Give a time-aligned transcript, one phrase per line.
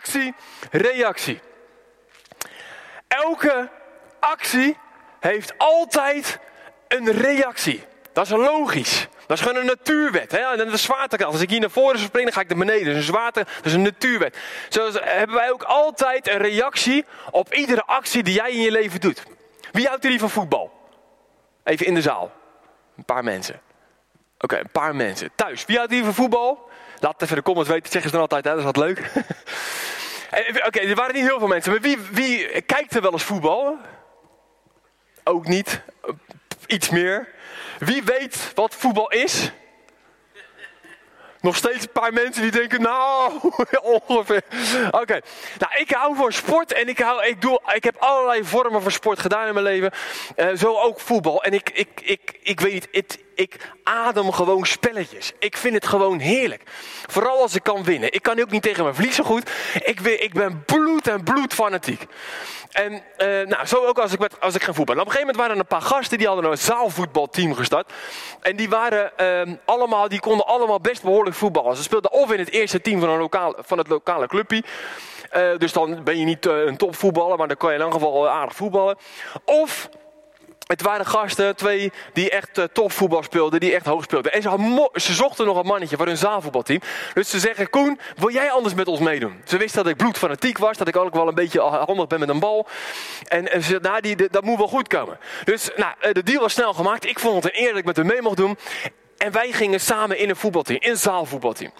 [0.00, 0.34] actie,
[0.70, 1.40] reactie.
[3.08, 3.68] Elke
[4.20, 4.76] actie
[5.20, 6.38] heeft altijd
[6.88, 7.84] een reactie.
[8.12, 9.08] Dat is logisch.
[9.26, 10.32] Dat is gewoon een natuurwet.
[10.32, 10.38] Hè?
[10.38, 11.32] En de zwaartekracht.
[11.32, 12.84] Als ik hier naar voren spring, dan ga ik naar beneden.
[12.84, 14.36] Dat is een zwaarte, dat is een natuurwet.
[14.68, 19.00] Zo hebben wij ook altijd een reactie op iedere actie die jij in je leven
[19.00, 19.22] doet.
[19.72, 20.72] Wie houdt er niet van voetbal?
[21.64, 22.32] Even in de zaal.
[22.96, 23.60] Een paar mensen.
[24.38, 25.30] Oké, een paar mensen.
[25.34, 26.70] Thuis, wie houdt hier van voetbal?
[27.00, 28.50] Laat even de comments weten, zeggen ze dan altijd, hè?
[28.50, 28.98] dat is wat leuk.
[30.66, 33.76] Oké, er waren niet heel veel mensen, maar wie, wie kijkt er wel eens voetbal?
[35.24, 35.80] Ook niet.
[36.66, 37.28] Iets meer.
[37.78, 39.52] Wie weet wat voetbal is?
[41.40, 43.32] Nog steeds een paar mensen die denken, nou,
[44.06, 44.42] ongeveer.
[44.90, 45.20] Oké,
[45.58, 48.90] nou ik hou van sport en ik, hou, ik, doe, ik heb allerlei vormen van
[48.90, 49.90] sport gedaan in mijn leven.
[50.36, 51.42] Uh, zo ook voetbal.
[51.42, 52.88] En ik, ik, ik, ik weet niet,
[53.40, 55.32] ik adem gewoon spelletjes.
[55.38, 56.62] Ik vind het gewoon heerlijk.
[57.06, 58.12] Vooral als ik kan winnen.
[58.12, 59.50] Ik kan ook niet tegen mijn verliezen goed.
[59.84, 62.06] Ik, ik ben bloed en bloed fanatiek.
[62.70, 65.02] En uh, nou, zo ook als ik, als ik ga voetballen.
[65.02, 67.92] Op een gegeven moment waren er een paar gasten die hadden een zaalvoetbalteam gestart.
[68.40, 71.76] En die, waren, uh, allemaal, die konden allemaal best behoorlijk voetballen.
[71.76, 74.62] Ze speelden of in het eerste team van, een lokaal, van het lokale clubje.
[75.36, 78.28] Uh, dus dan ben je niet een topvoetballer, maar dan kan je in ieder geval
[78.28, 78.96] aardig voetballen.
[79.44, 79.88] Of
[80.70, 84.32] het waren gasten, twee, die echt uh, tof voetbal speelden, die echt hoog speelden.
[84.32, 86.80] En ze, ze, zochten nog een mannetje voor hun zaalvoetbalteam.
[87.14, 89.42] Dus ze zeggen, Koen, wil jij anders met ons meedoen?
[89.44, 92.28] Ze wisten dat ik bloedfanatiek was, dat ik ook wel een beetje handig ben met
[92.28, 92.66] een bal.
[93.28, 95.18] En, ze zeiden, nou, die, dat moet wel goed komen.
[95.44, 97.06] Dus nou, eh, de deal was snel gemaakt.
[97.06, 98.58] Ik vond het een eer dat ik met hem mee mocht doen.
[99.18, 101.72] En wij gingen samen in een voetbalteam, in een zaalvoetbalteam.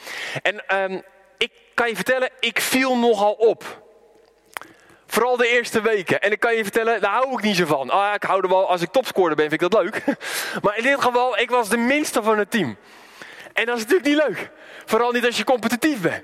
[0.42, 1.02] En um,
[1.38, 3.88] ik kan je vertellen, ik viel nogal op.
[5.11, 6.20] Vooral de eerste weken.
[6.20, 7.91] En ik kan je vertellen, daar hou ik niet zo van.
[7.91, 10.05] Ah, ik hou er wel, als ik topscorer ben, vind ik dat leuk.
[10.62, 12.77] Maar in dit geval, ik was de minste van het team.
[13.53, 14.50] En dat is natuurlijk niet leuk.
[14.84, 16.22] Vooral niet als je competitief bent.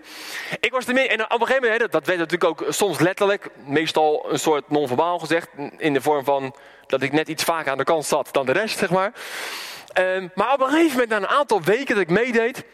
[0.60, 1.12] Ik was de minste.
[1.12, 5.18] En op een gegeven moment, dat werd natuurlijk ook soms letterlijk, meestal een soort non-verbaal
[5.18, 5.48] gezegd.
[5.78, 8.52] In de vorm van dat ik net iets vaker aan de kant zat dan de
[8.52, 9.12] rest, zeg maar.
[9.98, 12.64] Um, maar op een gegeven moment, na een aantal weken dat ik meedeed,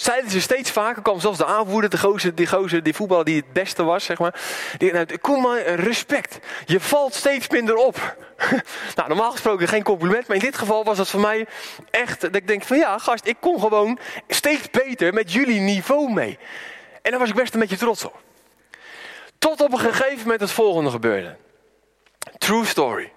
[0.00, 3.36] zeiden ze steeds vaker, kwam zelfs de aanvoerder, de gozer, die gozer, die voetballer die
[3.36, 4.40] het beste was, zeg maar.
[4.78, 6.38] Die, nou, kom maar, respect.
[6.66, 8.16] Je valt steeds minder op.
[8.96, 11.46] nou, normaal gesproken geen compliment, maar in dit geval was dat voor mij
[11.90, 16.12] echt, dat ik denk van ja, gast, ik kom gewoon steeds beter met jullie niveau
[16.12, 16.38] mee.
[17.02, 18.20] En daar was ik best een beetje trots op.
[19.38, 21.36] Tot op een gegeven moment het volgende gebeurde.
[22.38, 23.12] True story.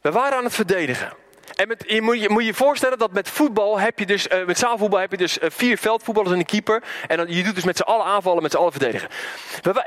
[0.00, 1.21] We waren aan het verdedigen.
[1.62, 5.00] En moet, je moet je voorstellen dat met voetbal heb je dus, uh, met zaalvoetbal
[5.00, 6.82] heb je dus uh, vier veldvoetballers en een keeper.
[7.08, 9.08] En dan, je doet dus met z'n allen aanvallen, met z'n allen verdedigen.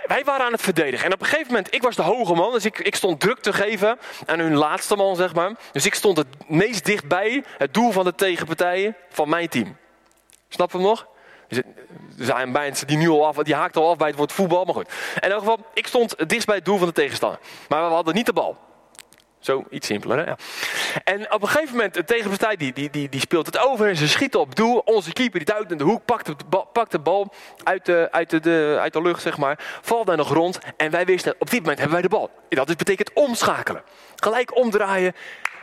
[0.07, 1.05] Wij, waren aan het verdedigen.
[1.05, 3.39] En op een gegeven moment, ik was de hoge man, dus ik, ik stond druk
[3.39, 5.51] te geven aan hun laatste man, zeg maar.
[5.71, 9.77] Dus ik stond het meest dichtbij het doel van de tegenpartijen van mijn team.
[10.49, 11.07] Snap je hem nog?
[11.47, 11.63] Er
[12.17, 14.73] zijn mensen die nu al af, die haakt al af bij het woord voetbal, maar
[14.73, 14.91] goed.
[15.19, 17.39] In elk geval, ik stond dicht bij het doel van de tegenstander.
[17.67, 18.57] Maar we hadden niet de bal.
[19.45, 20.35] Zo iets simpeler.
[21.03, 23.95] En op een gegeven moment, de tegenpartij die, die, die, die speelt het over en
[23.95, 24.77] ze schieten op doel.
[24.77, 27.33] Onze keeper die duikt in de hoek, pakt de bal, pakt de bal
[27.63, 29.59] uit, de, uit, de, de, uit de lucht, zeg maar.
[29.81, 32.29] Valt naar de grond en wij wisten, op dit moment hebben wij de bal.
[32.49, 33.83] Dat betekent omschakelen.
[34.15, 35.13] Gelijk omdraaien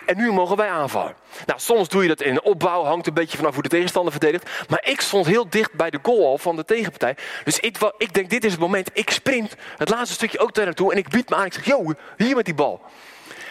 [0.07, 1.15] en nu mogen wij aanvallen.
[1.47, 4.51] Nou, soms doe je dat in opbouw, hangt een beetje vanaf hoe de tegenstander verdedigt.
[4.69, 7.17] Maar ik stond heel dicht bij de goal al van de tegenpartij.
[7.45, 8.91] Dus ik, ik denk, dit is het moment.
[8.93, 11.45] Ik sprint het laatste stukje ook daar naartoe en ik bied me aan.
[11.45, 12.81] Ik zeg, yo, hier met die bal.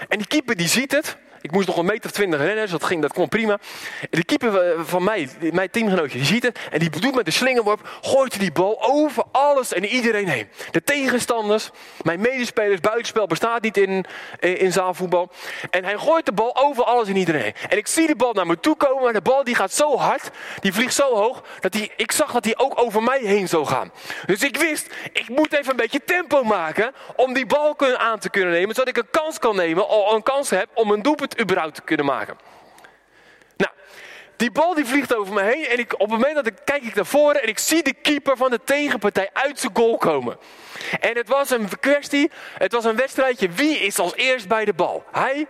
[0.07, 1.17] En die keeper die ziet het.
[1.41, 3.59] Ik moest nog een meter of twintig rennen, dus dat, ging, dat kon prima.
[4.01, 6.59] En de keeper van mij, mijn teamgenootje, die ziet het.
[6.71, 10.47] En die doet met de slingerworp, gooit die bal over alles en iedereen heen.
[10.71, 11.69] De tegenstanders,
[12.01, 14.05] mijn medespelers, buitenspel bestaat niet in,
[14.39, 15.31] in zaalvoetbal.
[15.69, 17.53] En hij gooit de bal over alles en iedereen heen.
[17.69, 19.97] En ik zie de bal naar me toe komen, maar de bal die gaat zo
[19.97, 20.29] hard,
[20.59, 23.65] die vliegt zo hoog, dat die, ik zag dat hij ook over mij heen zou
[23.65, 23.91] gaan.
[24.25, 28.29] Dus ik wist, ik moet even een beetje tempo maken om die bal aan te
[28.29, 31.75] kunnen nemen, zodat ik een kans kan nemen, een kans heb om een doelpunt überhaupt
[31.75, 32.37] te kunnen maken.
[33.57, 33.71] Nou,
[34.35, 36.83] die bal die vliegt over me heen en ik, op het moment dat ik kijk
[36.83, 40.37] ik naar voren en ik zie de keeper van de tegenpartij uit zijn goal komen.
[40.99, 44.73] En het was een kwestie, het was een wedstrijdje, wie is als eerst bij de
[44.73, 45.03] bal?
[45.11, 45.47] Hij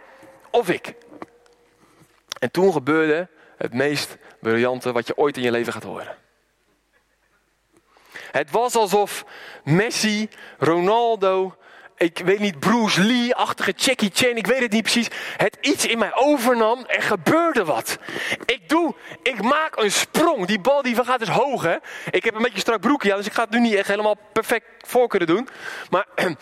[0.51, 0.93] of ik?
[2.39, 3.27] En toen gebeurde
[3.57, 6.17] het meest briljante wat je ooit in je leven gaat horen.
[8.31, 9.25] Het was alsof
[9.63, 11.55] Messi, Ronaldo
[12.01, 15.07] ik weet niet, Bruce Lee-achtige Jackie Chan, ik weet het niet precies.
[15.37, 17.97] Het iets in mij overnam, er gebeurde wat.
[18.45, 20.45] Ik doe, ik maak een sprong.
[20.45, 21.75] Die bal die gaat dus hoog, hè.
[22.11, 24.15] Ik heb een beetje strak broekje aan, dus ik ga het nu niet echt helemaal
[24.33, 25.47] perfect voor kunnen doen.
[25.89, 26.05] Maar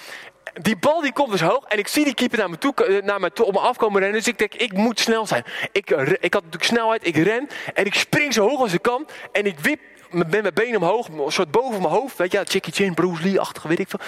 [0.53, 3.03] die bal die komt dus hoog en ik zie die keeper naar me toe, eh,
[3.03, 4.17] naar me toe op me afkomen rennen.
[4.17, 5.43] Dus ik denk, ik moet snel zijn.
[5.71, 9.07] Ik, ik had natuurlijk snelheid, ik ren en ik spring zo hoog als ik kan.
[9.31, 9.79] En ik wip
[10.09, 12.17] met mijn benen omhoog, een soort boven mijn hoofd.
[12.17, 13.99] Weet je, Jackie Chan, Bruce Lee-achtig, weet ik veel.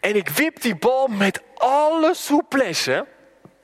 [0.00, 3.06] En ik wip die bal met alle souplesse.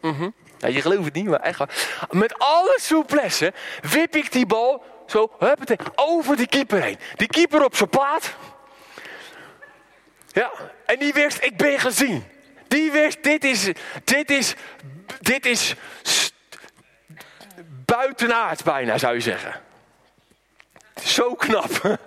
[0.01, 0.31] Mhm.
[0.59, 1.87] Ja, je gelooft het niet, maar echt waar.
[2.11, 3.53] Met alle souplesse
[3.91, 6.99] wip ik die bal zo, huppatee, over die keeper heen.
[7.17, 8.35] Die keeper op zijn plaat.
[10.33, 10.51] Ja,
[10.87, 12.25] en die wist, ik ben gezien.
[12.69, 13.71] Die wist, dit is,
[14.05, 14.55] dit is,
[15.21, 15.75] dit is
[17.85, 19.61] buitenaard bijna, zou je zeggen.
[21.03, 21.99] Zo knap.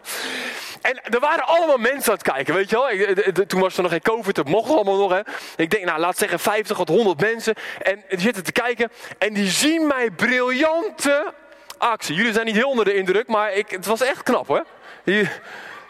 [0.81, 3.45] En er waren allemaal mensen aan het kijken, weet je wel.
[3.45, 5.12] Toen was er nog geen COVID, dat mocht allemaal nog.
[5.12, 5.19] Hè.
[5.56, 7.56] Ik denk, nou, laat zeggen 50 tot 100 mensen.
[7.81, 11.34] En die zitten te kijken en die zien mij briljante
[11.78, 12.16] actie.
[12.16, 14.66] Jullie zijn niet heel onder de indruk, maar ik, het was echt knap hoor.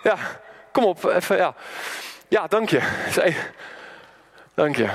[0.03, 0.17] Ja,
[0.71, 1.55] kom op, even, ja.
[2.27, 2.81] Ja, dank je.
[4.53, 4.89] Dank je.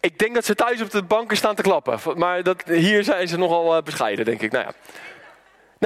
[0.00, 1.98] Ik denk dat ze thuis op de banken staan te klappen.
[2.14, 4.52] Maar dat, hier zijn ze nogal eh, bescheiden, denk ik.
[4.52, 4.72] Nou ja.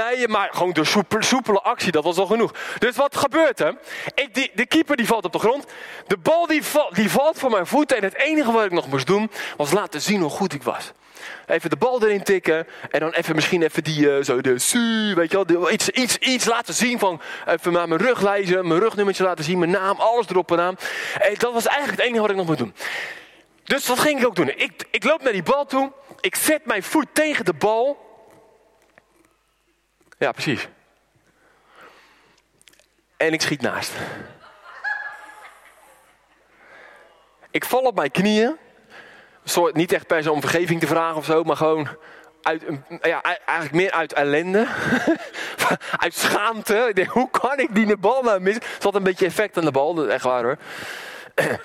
[0.05, 0.85] Nee, maar gewoon de
[1.21, 2.53] soepele, actie, dat was al genoeg.
[2.79, 3.75] Dus wat gebeurt er?
[4.15, 5.65] Ik, die, de keeper die valt op de grond.
[6.06, 7.97] De bal die, die valt voor mijn voeten.
[7.97, 10.93] En het enige wat ik nog moest doen, was laten zien hoe goed ik was.
[11.47, 12.67] Even de bal erin tikken.
[12.91, 14.50] En dan even misschien even die, uh, zo de
[15.15, 15.71] weet je wel.
[15.71, 19.71] Iets, iets, iets laten zien van, even mijn rug lijzen, mijn rugnummertje laten zien, mijn
[19.71, 20.77] naam, alles erop en aan.
[21.21, 22.75] En dat was eigenlijk het enige wat ik nog moest doen.
[23.65, 24.49] Dus dat ging ik ook doen.
[24.49, 25.93] Ik, ik loop naar die bal toe.
[26.21, 28.07] Ik zet mijn voet tegen de bal.
[30.19, 30.69] Ja, precies.
[33.17, 33.93] En ik schiet naast.
[37.50, 38.56] Ik val op mijn knieën.
[39.44, 41.88] Soort, niet echt per se om vergeving te vragen of zo, maar gewoon
[42.43, 42.62] uit,
[43.03, 44.67] ja, eigenlijk meer uit ellende.
[46.03, 46.87] uit schaamte.
[46.88, 48.62] Ik denk, hoe kan ik die bal nou missen?
[48.62, 50.59] Er zat een beetje effect aan de bal, dat is echt waar hoor.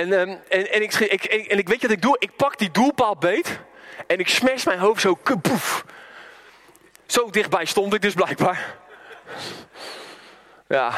[0.00, 2.16] en, um, en, en, ik, ik, en ik weet wat ik doe.
[2.18, 3.58] Ik pak die doelpaal beet.
[4.06, 5.84] En ik smash mijn hoofd zo kapoef.
[7.08, 8.76] Zo dichtbij stond ik dus blijkbaar.
[10.66, 10.92] Ja.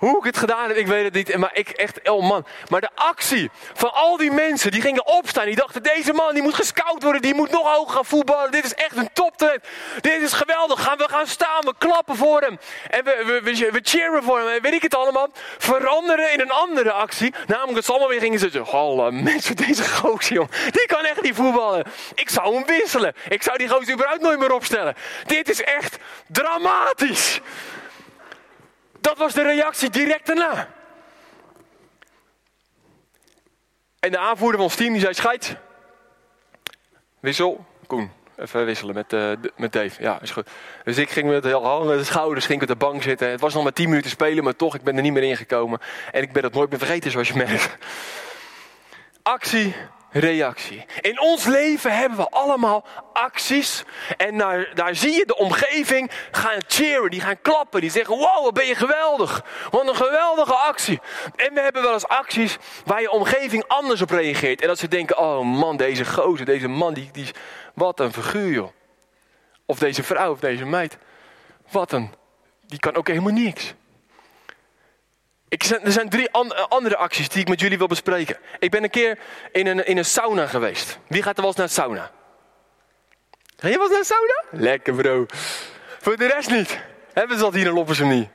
[0.00, 1.36] Hoe ik het gedaan heb, ik weet het niet.
[1.36, 2.46] Maar ik echt, oh man.
[2.68, 5.44] Maar de actie van al die mensen die gingen opstaan.
[5.44, 7.22] Die dachten, deze man die moet gescout worden.
[7.22, 8.50] Die moet nog hoger gaan voetballen.
[8.50, 9.64] Dit is echt een toptalent.
[10.00, 10.82] Dit is geweldig.
[10.82, 11.60] Gaan we gaan staan.
[11.60, 12.58] We klappen voor hem.
[12.90, 14.62] En we, we, we, cheeren voor hem.
[14.62, 15.28] Weet ik het allemaal.
[15.58, 17.34] Veranderen in een andere actie.
[17.46, 18.64] Namelijk dat ze allemaal weer gingen zitten.
[18.64, 20.50] Hallo mensen, deze gozer jong.
[20.70, 21.84] Die kan echt niet voetballen.
[22.14, 23.14] Ik zou hem wisselen.
[23.28, 24.94] Ik zou die gozer überhaupt nooit meer opstellen.
[25.26, 25.96] Dit is echt
[26.26, 27.40] dramatisch.
[29.00, 30.68] Dat was de reactie direct daarna.
[34.00, 35.56] En de aanvoerder van ons team die zei: Scheid,
[37.20, 38.18] wissel, Koen.
[38.36, 40.02] Even wisselen met, uh, met Dave.
[40.02, 40.48] Ja, is goed.
[40.84, 43.30] Dus ik ging met heel hangen, de schouders, ging ik de bank zitten.
[43.30, 45.80] Het was nog maar 10 minuten spelen, maar toch, ik ben er niet meer ingekomen.
[46.12, 47.76] En ik ben het nooit meer vergeten, zoals je merkt.
[49.22, 49.74] Actie
[50.10, 50.84] reactie.
[51.00, 53.84] In ons leven hebben we allemaal acties.
[54.16, 58.44] En daar, daar zie je de omgeving gaan cheeren, die gaan klappen, die zeggen: Wow,
[58.44, 59.44] wat ben je geweldig!
[59.70, 61.00] Wat een geweldige actie.
[61.36, 64.60] En we hebben wel eens acties waar je omgeving anders op reageert.
[64.60, 67.30] En dat ze denken: Oh man, deze gozer, deze man, die, die,
[67.74, 68.70] wat een figuur joh.
[69.66, 70.98] Of deze vrouw of deze meid.
[71.70, 72.14] Wat een,
[72.66, 73.74] die kan ook helemaal niks.
[75.50, 78.36] Ik, er zijn drie eh, andere acties die ik met jullie wil bespreken.
[78.58, 79.18] Ik ben een keer
[79.52, 80.98] in een, in een sauna geweest.
[81.06, 82.10] Wie gaat er wel eens naar de sauna?
[83.56, 84.64] Ga je wel eens naar de sauna?
[84.64, 85.26] Lekker bro.
[86.00, 86.78] Voor de rest niet.
[87.12, 88.28] Hebben ze dat hier in Loppersum niet?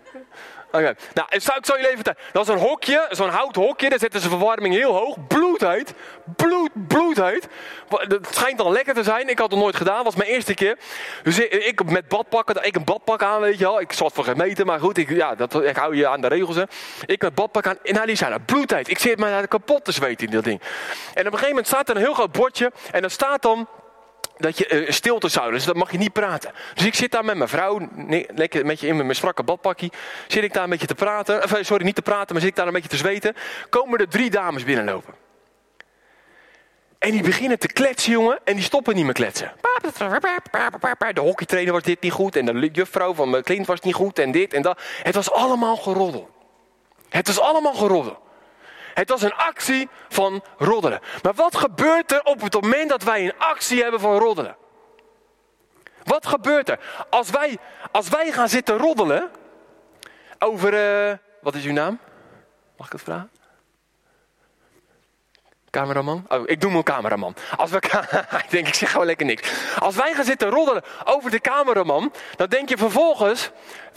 [0.75, 0.95] Oké.
[1.13, 2.31] Nou, ik zal, ik zal jullie even vertellen.
[2.31, 3.89] Dat is een hokje, zo'n hout hokje.
[3.89, 5.27] Daar zetten ze verwarming heel hoog.
[5.27, 5.93] Bloedheid.
[6.35, 7.47] Bloed, bloedheid.
[7.89, 9.29] Het schijnt al lekker te zijn.
[9.29, 10.03] Ik had het nooit gedaan.
[10.03, 10.77] was mijn eerste keer.
[11.23, 12.65] Dus ik, met badpakken.
[12.65, 13.81] Ik een badpak aan, weet je wel.
[13.81, 14.97] Ik zat voor geen meter, maar goed.
[14.97, 16.63] Ik, ja, dat, ik hou je aan de regels, hè.
[17.05, 17.77] Ik met badpak aan.
[17.83, 18.79] En nou, die zijn er.
[18.89, 20.61] Ik zit mij kapot te zweten in dat ding.
[20.61, 20.67] En
[21.09, 22.71] op een gegeven moment staat er een heel groot bordje.
[22.91, 23.67] En dan staat dan
[24.37, 26.51] dat je uh, stilte zou, dus dat mag je niet praten.
[26.73, 27.89] Dus ik zit daar met mijn vrouw,
[28.35, 29.91] lekker met je in mijn strakke badpakkie,
[30.27, 32.55] zit ik daar een beetje te praten, eh, sorry, niet te praten, maar zit ik
[32.55, 33.35] daar een beetje te zweten,
[33.69, 35.13] komen er drie dames binnenlopen.
[36.99, 39.51] En die beginnen te kletsen, jongen, en die stoppen niet meer kletsen.
[41.13, 44.19] De hockeytrainer was dit niet goed, en de juffrouw van mijn kind was niet goed,
[44.19, 44.81] en dit en dat.
[45.03, 46.29] Het was allemaal geroddel.
[47.09, 48.24] Het was allemaal geroddel.
[48.95, 50.99] Het was een actie van roddelen.
[51.21, 54.55] Maar wat gebeurt er op het moment dat wij een actie hebben van roddelen?
[56.03, 56.79] Wat gebeurt er?
[57.09, 57.57] Als wij,
[57.91, 59.31] als wij gaan zitten roddelen
[60.39, 60.73] over.
[61.09, 61.99] Uh, wat is uw naam?
[62.77, 63.29] Mag ik het vragen?
[65.75, 66.25] Cameraman?
[66.27, 67.35] Oh, ik doe mijn cameraman.
[67.57, 67.77] Als we,
[68.45, 69.51] ik denk, ik zeg gewoon lekker niks.
[69.79, 73.51] Als wij gaan zitten roddelen over de cameraman, dan denk je vervolgens,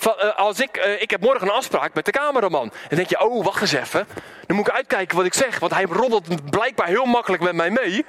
[0.06, 2.72] uh, als ik, uh, ik heb morgen een afspraak met de cameraman.
[2.88, 4.06] Dan denk je, oh, wacht eens even.
[4.46, 7.70] Dan moet ik uitkijken wat ik zeg, want hij roddelt blijkbaar heel makkelijk met mij
[7.70, 8.04] mee.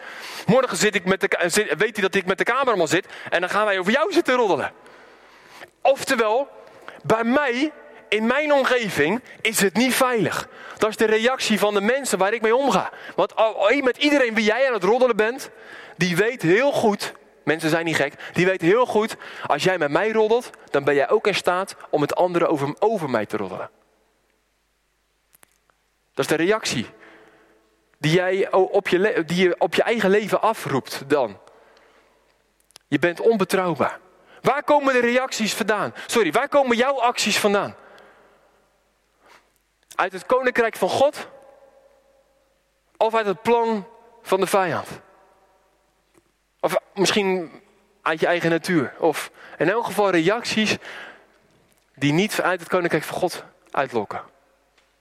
[0.45, 3.49] Morgen zit ik met de, weet hij dat ik met de cameraman zit en dan
[3.49, 4.71] gaan wij over jou zitten roddelen.
[5.81, 6.47] Oftewel,
[7.03, 7.71] bij mij,
[8.10, 10.48] in mijn omgeving, is het niet veilig.
[10.78, 12.92] Dat is de reactie van de mensen waar ik mee omga.
[13.16, 13.34] Want
[13.84, 15.50] met iedereen wie jij aan het roddelen bent,
[15.98, 17.13] die weet heel goed,
[17.44, 19.16] mensen zijn niet gek, die weet heel goed,
[19.48, 22.75] als jij met mij roddelt, dan ben jij ook in staat om het andere over,
[22.80, 23.70] over mij te roddelen.
[26.13, 26.89] Dat is de reactie
[27.98, 31.39] die jij op je, die op je eigen leven afroept dan.
[32.88, 34.00] Je bent onbetrouwbaar.
[34.42, 35.94] Waar komen de reacties vandaan?
[36.08, 37.75] Sorry, waar komen jouw acties vandaan?
[40.00, 41.27] Uit het koninkrijk van God?
[42.98, 43.88] Of uit het plan
[44.22, 44.88] van de vijand?
[46.60, 47.62] Of misschien
[48.01, 48.94] uit je eigen natuur?
[49.00, 50.77] Of in elk geval reacties
[51.96, 54.22] die niet uit het koninkrijk van God uitlokken.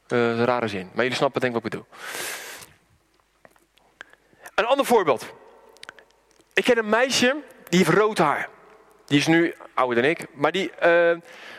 [0.09, 1.99] Uh, een rare zin, maar jullie snappen denk ik wat ik bedoel.
[4.55, 5.27] Een ander voorbeeld.
[6.55, 7.37] Ik ken een meisje
[7.69, 8.49] die heeft rood haar.
[9.05, 11.17] Die is nu ouder dan ik, maar die, uh,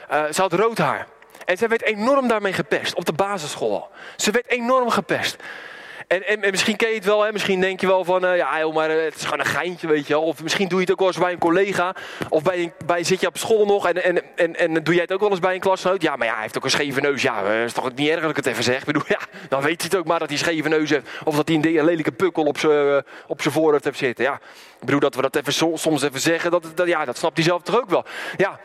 [0.08, 1.08] ze had rood haar.
[1.46, 3.90] En zij werd enorm daarmee gepest, op de basisschool.
[4.16, 5.38] Ze werd enorm gepest.
[6.10, 7.32] En, en, misschien ken je het wel, hè?
[7.32, 10.14] misschien denk je wel van, uh, ja maar het is gewoon een geintje, weet je
[10.14, 10.24] wel.
[10.24, 11.96] Of misschien doe je het ook wel eens bij een collega.
[12.30, 15.14] Of bij, bij zit je op school nog en, en, en, en doe jij het
[15.14, 16.02] ook wel eens bij een klasgenoot.
[16.02, 17.22] Ja, maar ja, hij heeft ook een scheve neus.
[17.22, 18.80] Ja, dat is toch niet erg dat ik het even zeg.
[18.80, 19.20] Ik bedoel, ja,
[19.50, 21.08] dan weet hij het ook maar dat hij scheve neus heeft.
[21.24, 24.26] Of dat hij een, lelijke pukkel op zijn op zijn voorhoofd heeft zitten.
[24.26, 24.34] Ja,
[24.80, 26.52] ik bedoel dat we dat even soms even zeggen.
[26.52, 28.06] Dat, ja, dat snapt hij zelf toch ook wel.
[28.38, 28.60] Ja,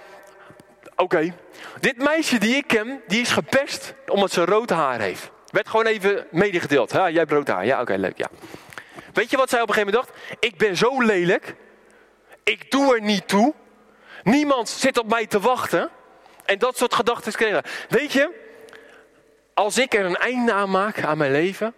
[0.96, 1.34] oké.
[1.80, 5.30] Dit meisje die ik ken, die is gepest omdat ze rood haar heeft.
[5.50, 6.92] Werd gewoon even medegedeeld.
[6.92, 7.66] Ja, jij brood haar.
[7.66, 8.18] Ja, oké, leuk.
[8.18, 8.28] Ja.
[9.12, 10.38] Weet je wat zij op een gegeven moment dacht?
[10.40, 11.54] Ik ben zo lelijk.
[12.44, 13.54] Ik doe er niet toe.
[14.22, 15.90] Niemand zit op mij te wachten.
[16.44, 17.62] En dat soort gedachten kregen.
[17.88, 18.30] Weet je,
[19.54, 21.74] als ik er een einde aan maak aan mijn leven,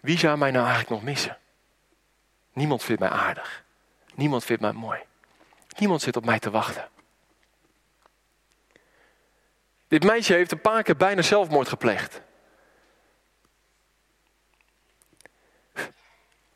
[0.00, 1.38] wie zou mij nou eigenlijk nog missen?
[2.52, 3.64] Niemand vindt mij aardig.
[4.14, 4.98] Niemand vindt mij mooi.
[5.78, 6.88] Niemand zit op mij te wachten.
[9.88, 12.20] Dit meisje heeft een paar keer bijna zelfmoord gepleegd.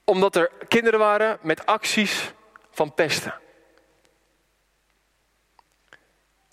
[0.05, 2.33] Omdat er kinderen waren met acties
[2.71, 3.35] van pesten.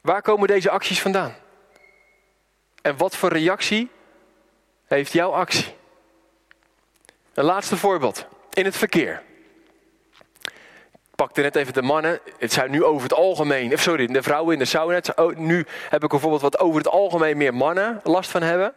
[0.02, 1.36] Waar komen deze acties vandaan?
[2.82, 3.92] En wat voor reactie
[4.86, 5.76] heeft jouw actie?
[7.34, 8.26] Een laatste voorbeeld.
[8.54, 9.24] In het verkeer
[11.24, 12.20] pakte net even de mannen.
[12.38, 15.02] Het zijn nu over het algemeen, sorry, de vrouwen in de sauna.
[15.16, 18.74] Oh, nu heb ik bijvoorbeeld wat over het algemeen meer mannen last van hebben.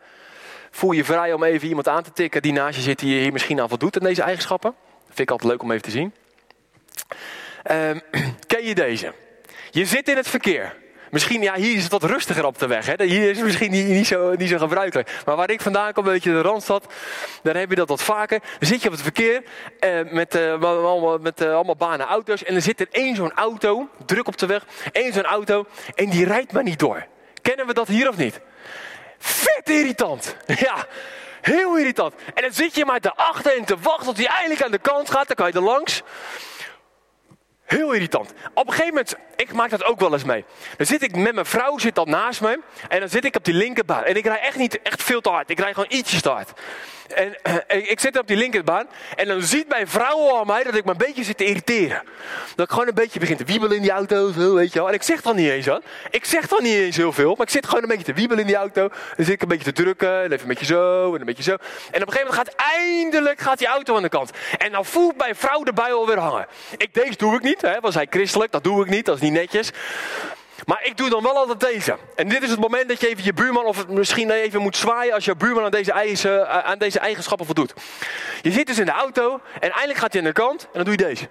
[0.71, 3.21] Voel je vrij om even iemand aan te tikken die naast je zit, die je
[3.21, 4.75] hier misschien aan voldoet in deze eigenschappen.
[5.07, 6.15] Vind ik altijd leuk om even te zien.
[7.71, 8.01] Um,
[8.53, 9.13] ken je deze?
[9.71, 10.77] Je zit in het verkeer.
[11.13, 12.87] Misschien, ja, hier is het wat rustiger op de weg.
[12.87, 13.05] Hè?
[13.05, 15.21] Hier is het misschien niet, zo, niet zo gebruikelijk.
[15.25, 16.93] Maar waar ik vandaan kom, een beetje de Randstad,
[17.43, 18.41] dan heb je dat wat vaker.
[18.59, 19.43] Dan zit je op het verkeer
[19.81, 22.45] eh, met, uh, allemaal, met uh, allemaal banen auto's.
[22.45, 25.67] En er zit er één zo'n auto, druk op de weg, één zo'n auto.
[25.95, 27.07] En die rijdt maar niet door.
[27.43, 28.41] Kennen we dat hier of niet?
[29.19, 30.37] Vet irritant.
[30.67, 30.87] Ja,
[31.41, 32.15] heel irritant.
[32.35, 35.11] En dan zit je maar daarachter en te wachten tot hij eindelijk aan de kant
[35.11, 35.27] gaat.
[35.27, 36.03] Dan kan je er langs.
[37.73, 38.33] Heel irritant.
[38.55, 40.45] Op een gegeven moment, ik maak dat ook wel eens mee.
[40.77, 42.61] Dan zit ik met mijn vrouw, zit dan naast me.
[42.89, 44.05] En dan zit ik op die linkerbaan.
[44.05, 45.51] En ik rij echt niet echt veel te hard.
[45.51, 46.53] Ik rij gewoon ietsjes te hard.
[47.15, 48.87] En uh, ik zit op die linkerbaan.
[49.17, 52.03] En dan ziet mijn vrouw al mij dat ik me een beetje zit te irriteren.
[52.55, 54.33] Dat ik gewoon een beetje begin te wiebelen in die auto.
[54.33, 54.89] Zo, weet je wel.
[54.89, 55.83] En ik zeg dan niet eens wat.
[56.11, 57.35] Ik zeg dan niet eens heel veel.
[57.37, 58.89] Maar ik zit gewoon een beetje te wiebelen in die auto.
[58.89, 60.23] Dan zit ik een beetje te drukken.
[60.23, 61.15] En even een beetje zo.
[61.15, 61.53] En een beetje zo.
[61.91, 64.31] En op een gegeven moment gaat eindelijk gaat die auto aan de kant.
[64.59, 66.47] En dan voelt mijn vrouw bui alweer hangen.
[66.77, 67.61] Ik, deze doe ik niet.
[67.61, 68.53] Hè, was hij christelijk?
[68.53, 69.05] Dat doe ik niet.
[69.05, 69.71] Dat is niet netjes.
[70.65, 71.97] Maar ik doe dan wel altijd deze.
[72.17, 75.15] En dit is het moment dat je even je buurman of misschien even moet zwaaien
[75.15, 77.73] als je buurman aan deze, eisen, eh, aan deze eigenschappen voldoet.
[78.43, 80.85] Je zit dus in de auto en eindelijk gaat hij aan de kant en dan
[80.85, 81.29] doe je deze.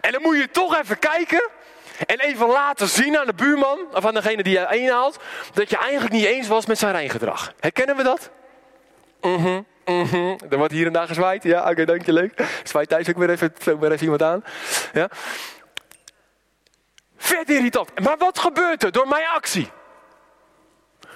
[0.00, 1.48] En dan moet je toch even kijken
[2.06, 5.18] en even laten zien aan de buurman of aan degene die je inhaalt
[5.54, 7.52] dat je eigenlijk niet eens was met zijn rijgedrag.
[7.60, 8.30] Herkennen we dat?
[9.20, 9.60] Mhm.
[9.84, 11.42] Mm Er wordt hier en daar gezwaaid.
[11.42, 12.44] Ja, oké, okay, dank je, leuk.
[12.64, 14.44] Zwaait thuis ook weer even, ook weer even iemand aan.
[14.92, 15.08] Ja.
[17.22, 18.00] Vet irritant.
[18.00, 19.70] Maar wat gebeurt er door mijn actie?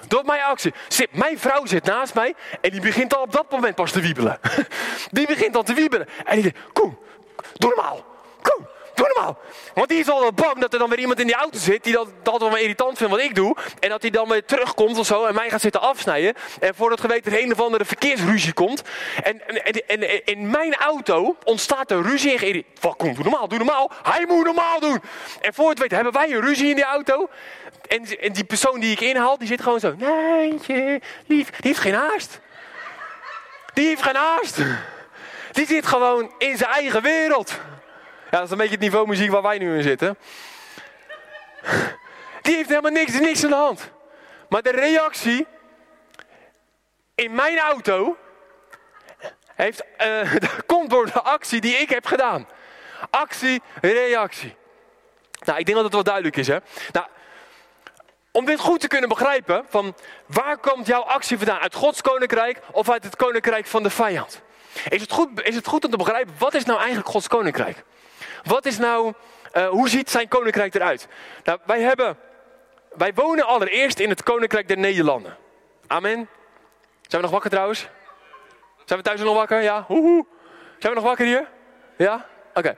[0.09, 0.75] Door mijn actie.
[0.89, 4.01] Zit, mijn vrouw zit naast mij en die begint al op dat moment pas te
[4.01, 4.39] wiebelen.
[5.11, 6.09] Die begint al te wiebelen.
[6.25, 6.99] En die zegt, Koen,
[7.53, 8.05] doe normaal.
[9.75, 11.93] Want die is al bang dat er dan weer iemand in die auto zit die
[11.93, 13.57] dat, dat wel irritant vindt wat ik doe.
[13.81, 16.35] En dat hij dan weer terugkomt of zo en mij gaat zitten afsnijden.
[16.61, 18.83] En voordat geweten er een of andere verkeersruzie komt.
[19.23, 23.49] En, en, en, en in mijn auto ontstaat er ruzie en Wat Koen, doe normaal,
[23.49, 23.91] doe normaal.
[24.03, 25.03] Hij moet normaal doen.
[25.41, 27.29] En voor het weten hebben wij een ruzie in die auto.
[27.89, 29.95] En, en die persoon die ik inhaal, die zit gewoon zo.
[29.99, 31.51] Nee, lief.
[31.51, 32.41] Die heeft geen haast.
[33.75, 34.59] Die heeft geen haast.
[35.53, 37.59] Die zit gewoon in zijn eigen wereld.
[38.39, 40.19] Dat is een beetje het niveau muziek waar wij nu in zitten.
[42.43, 43.91] Die heeft helemaal niks, niks aan de hand.
[44.49, 45.47] Maar de reactie
[47.15, 48.17] in mijn auto
[49.55, 50.35] heeft, uh,
[50.67, 52.49] komt door de actie die ik heb gedaan.
[53.11, 54.57] Actie, reactie.
[55.45, 56.59] Nou, ik denk dat het wel duidelijk is, hè.
[56.93, 57.07] Nou,
[58.31, 59.95] om dit goed te kunnen begrijpen, van
[60.27, 61.61] waar komt jouw actie vandaan?
[61.61, 64.43] Uit Gods koninkrijk of uit het koninkrijk van de vijand?
[64.89, 67.85] Is het goed, is het goed om te begrijpen, wat is nou eigenlijk Gods koninkrijk?
[68.45, 69.13] Wat is nou,
[69.55, 71.09] uh, hoe ziet zijn koninkrijk eruit?
[71.45, 72.17] Nou, wij hebben,
[72.95, 75.37] wij wonen allereerst in het koninkrijk der Nederlanden.
[75.87, 76.29] Amen.
[77.01, 77.89] Zijn we nog wakker trouwens?
[78.85, 79.63] Zijn we thuis nog wakker?
[79.63, 79.85] Ja?
[79.87, 80.27] Hoehoe.
[80.79, 81.49] Zijn we nog wakker hier?
[81.97, 82.27] Ja?
[82.55, 82.77] Oké.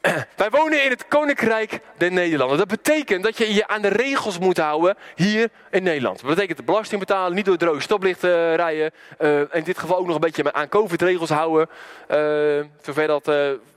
[0.36, 2.58] Wij wonen in het Koninkrijk der Nederlanden.
[2.58, 6.20] Dat betekent dat je je aan de regels moet houden hier in Nederland.
[6.20, 8.92] Dat betekent de belasting betalen, niet door droge stoplicht uh, rijden.
[9.18, 11.68] Uh, in dit geval ook nog een beetje aan COVID-regels houden.
[12.10, 13.30] Uh, zover dat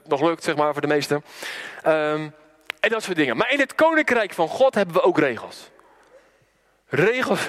[0.04, 1.24] nog lukt, zeg maar, voor de meesten.
[1.86, 2.34] Um,
[2.80, 3.36] en dat soort dingen.
[3.36, 5.70] Maar in het Koninkrijk van God hebben we ook regels.
[6.88, 7.48] Regels,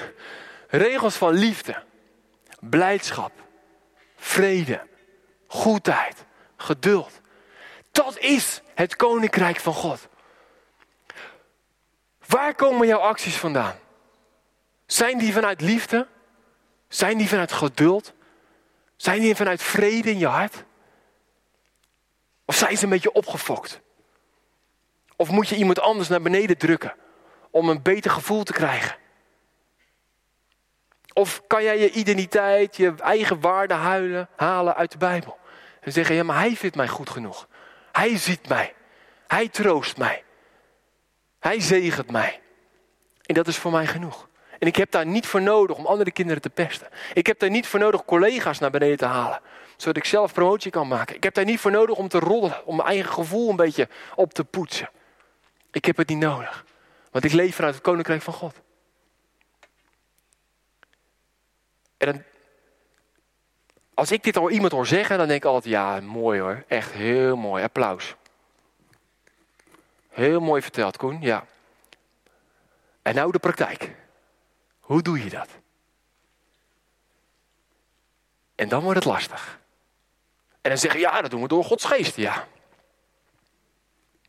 [0.68, 1.76] regels van liefde,
[2.60, 3.32] blijdschap,
[4.16, 4.80] vrede,
[5.46, 6.24] goedheid,
[6.56, 7.20] geduld.
[7.96, 10.08] Dat is het koninkrijk van God.
[12.26, 13.74] Waar komen jouw acties vandaan?
[14.86, 16.06] Zijn die vanuit liefde?
[16.88, 18.12] Zijn die vanuit geduld?
[18.96, 20.64] Zijn die vanuit vrede in je hart?
[22.44, 23.80] Of zijn ze een beetje opgefokt?
[25.16, 26.94] Of moet je iemand anders naar beneden drukken
[27.50, 28.96] om een beter gevoel te krijgen?
[31.12, 35.38] Of kan jij je identiteit, je eigen waarde huilen, halen uit de Bijbel?
[35.80, 37.46] En zeggen, ja, maar hij vindt mij goed genoeg.
[37.96, 38.74] Hij ziet mij.
[39.26, 40.24] Hij troost mij.
[41.38, 42.40] Hij zegent mij.
[43.22, 44.28] En dat is voor mij genoeg.
[44.58, 46.88] En ik heb daar niet voor nodig om andere kinderen te pesten.
[47.14, 49.40] Ik heb daar niet voor nodig collega's naar beneden te halen.
[49.76, 51.16] Zodat ik zelf promotie kan maken.
[51.16, 52.66] Ik heb daar niet voor nodig om te roddelen.
[52.66, 54.90] Om mijn eigen gevoel een beetje op te poetsen.
[55.70, 56.64] Ik heb het niet nodig.
[57.10, 58.54] Want ik leef vanuit het koninkrijk van God.
[61.96, 62.22] En dan,
[63.96, 66.64] als ik dit al iemand hoor zeggen, dan denk ik altijd, ja, mooi hoor.
[66.68, 67.62] Echt heel mooi.
[67.62, 68.14] Applaus.
[70.08, 71.20] Heel mooi verteld, Koen.
[71.20, 71.46] Ja.
[73.02, 73.94] En nou de praktijk.
[74.80, 75.48] Hoe doe je dat?
[78.54, 79.58] En dan wordt het lastig.
[80.60, 82.16] En dan zeggen, ja, dat doen we door Gods geest.
[82.16, 82.46] Ja.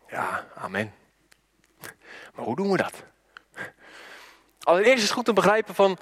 [0.10, 0.94] Ja, amen.
[2.34, 3.04] Maar hoe doen we dat?
[4.60, 5.98] Allereerst is het goed te begrijpen van,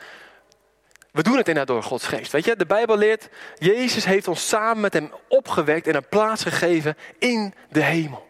[1.16, 2.32] we doen het inderdaad door Gods geest.
[2.32, 6.44] Weet je, de Bijbel leert, Jezus heeft ons samen met hem opgewekt en een plaats
[6.44, 8.30] gegeven in de hemel.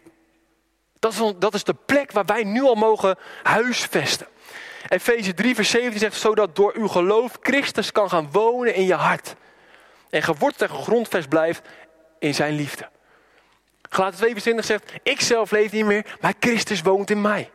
[0.98, 4.26] Dat is, dat is de plek waar wij nu al mogen huisvesten.
[4.88, 8.94] Efeze 3 vers 17 zegt, zodat door uw geloof Christus kan gaan wonen in je
[8.94, 9.34] hart.
[10.10, 11.68] En geworteld en gegrondvest blijft
[12.18, 12.88] in zijn liefde.
[13.88, 17.50] Galaten 2 vers 20 zegt, ik zelf leef niet meer, maar Christus woont in mij.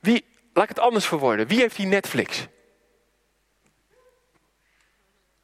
[0.00, 2.46] Wie, laat ik het anders verwoorden, wie heeft die Netflix?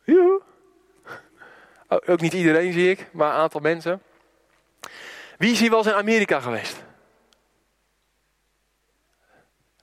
[0.05, 0.41] Joehoe.
[1.82, 4.03] Oh, ook niet iedereen zie ik, maar een aantal mensen.
[5.39, 6.85] Wie is hier wel eens in Amerika geweest?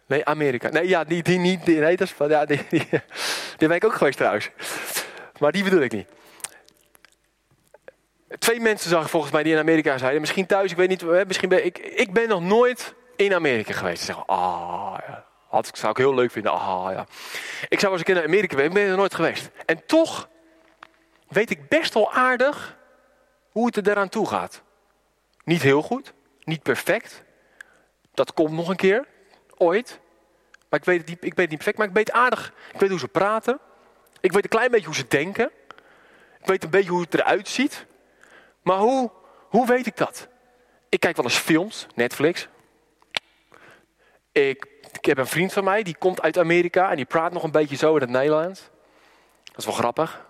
[0.08, 0.70] Nee, Amerika.
[0.70, 1.66] Nee, ja, die, die niet.
[1.66, 2.88] nee, dat is ja, die, die,
[3.58, 4.50] die ben ik ook geweest trouwens.
[5.40, 6.08] Maar die bedoel ik niet.
[8.40, 10.20] Twee mensen zag ik volgens mij die in Amerika zijn.
[10.20, 11.26] Misschien thuis, ik weet niet.
[11.28, 14.00] Misschien ben ik, ik ben nog nooit in Amerika geweest.
[14.00, 15.26] Ze zeggen, ah, ja.
[15.48, 16.52] Had, ik, zou ik heel leuk vinden.
[16.52, 17.06] Ah, ja.
[17.68, 19.50] Ik zou als ik in Amerika ben, ik ben er nooit geweest.
[19.66, 20.30] En toch
[21.30, 22.78] weet ik best wel aardig
[23.50, 24.62] hoe het er daaraan toe gaat.
[25.44, 26.14] Niet heel goed,
[26.44, 27.24] niet perfect.
[28.14, 29.08] Dat komt nog een keer,
[29.58, 30.00] ooit.
[30.70, 32.54] Maar ik weet, het niet, ik niet perfect, maar ik weet aardig.
[32.74, 33.60] Ik weet hoe ze praten.
[34.20, 35.52] Ik weet een klein beetje hoe ze denken.
[36.40, 37.86] Ik weet een beetje hoe het eruit ziet.
[38.62, 39.12] Maar hoe,
[39.50, 40.28] hoe weet ik dat?
[40.90, 42.48] Ik kijk wel eens films, Netflix.
[44.32, 47.44] Ik, ik heb een vriend van mij, die komt uit Amerika en die praat nog
[47.44, 48.70] een beetje zo in het Nederlands.
[49.44, 50.28] Dat is wel grappig.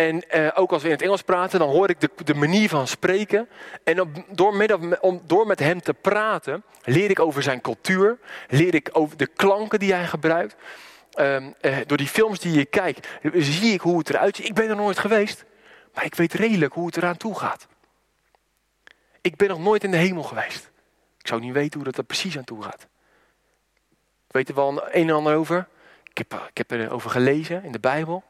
[0.00, 2.68] En eh, ook als we in het Engels praten, dan hoor ik de, de manier
[2.68, 3.48] van spreken.
[3.84, 8.18] En door, met, om, door met hem te praten, leer ik over zijn cultuur.
[8.48, 10.56] Leer ik over de klanken die hij gebruikt.
[11.18, 14.46] Um, uh, door die films die je kijkt, zie ik hoe het eruit ziet.
[14.46, 15.44] Ik ben er nooit geweest,
[15.94, 17.66] maar ik weet redelijk hoe het eraan toe gaat.
[19.20, 20.70] Ik ben nog nooit in de hemel geweest.
[21.18, 22.86] Ik zou niet weten hoe dat er precies aan toe gaat.
[24.26, 25.68] Ik weet er wel een en ander over.
[26.04, 28.24] Ik heb, ik heb erover gelezen in de Bijbel.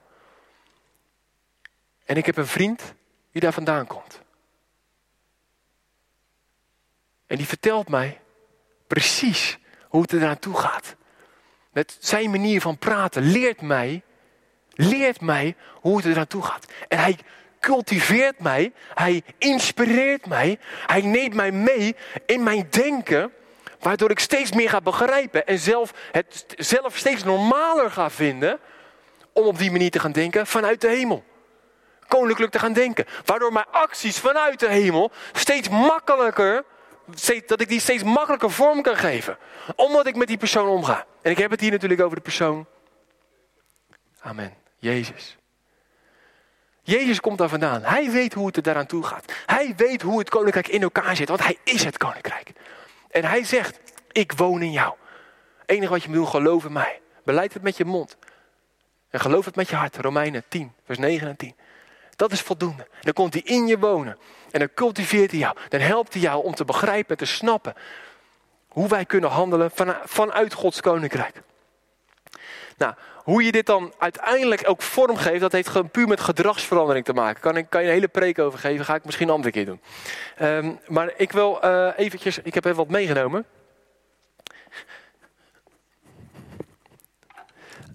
[2.10, 2.82] En ik heb een vriend
[3.32, 4.20] die daar vandaan komt.
[7.26, 8.20] En die vertelt mij
[8.86, 10.94] precies hoe het er naartoe gaat.
[11.72, 14.02] Met zijn manier van praten leert mij,
[14.70, 16.72] leert mij hoe het er naartoe gaat.
[16.88, 17.18] En hij
[17.60, 21.96] cultiveert mij, hij inspireert mij, hij neemt mij mee
[22.26, 23.32] in mijn denken,
[23.80, 28.58] waardoor ik steeds meer ga begrijpen en zelf het zelf steeds normaler ga vinden
[29.32, 31.28] om op die manier te gaan denken vanuit de hemel.
[32.10, 33.06] Koninklijk te gaan denken.
[33.24, 36.64] Waardoor mijn acties vanuit de hemel steeds makkelijker,
[37.46, 39.38] dat ik die steeds makkelijker vorm kan geven.
[39.76, 41.06] Omdat ik met die persoon omga.
[41.22, 42.66] En ik heb het hier natuurlijk over de persoon.
[44.20, 44.54] Amen.
[44.78, 45.36] Jezus.
[46.82, 47.82] Jezus komt daar vandaan.
[47.82, 49.32] Hij weet hoe het er daaraan toe gaat.
[49.46, 52.52] Hij weet hoe het koninkrijk in elkaar zit, want hij is het koninkrijk.
[53.10, 53.78] En hij zegt,
[54.12, 54.94] ik woon in jou.
[55.58, 57.00] Het enige wat je moet doen, geloof in mij.
[57.24, 58.16] Beleid het met je mond.
[59.10, 59.96] En geloof het met je hart.
[59.96, 61.54] Romeinen 10, vers 9 en 10.
[62.20, 62.86] Dat is voldoende.
[63.00, 64.18] Dan komt hij in je wonen.
[64.50, 65.56] En dan cultiveert hij jou.
[65.68, 67.74] Dan helpt hij jou om te begrijpen en te snappen
[68.68, 69.70] hoe wij kunnen handelen
[70.04, 71.42] vanuit Gods koninkrijk.
[72.76, 77.40] Nou, hoe je dit dan uiteindelijk ook vormgeeft, dat heeft puur met gedragsverandering te maken.
[77.40, 79.66] Kan ik, kan je een hele preek over geven, ga ik misschien een andere keer
[79.66, 79.80] doen.
[80.40, 83.46] Um, maar ik wil uh, eventjes, ik heb even wat meegenomen.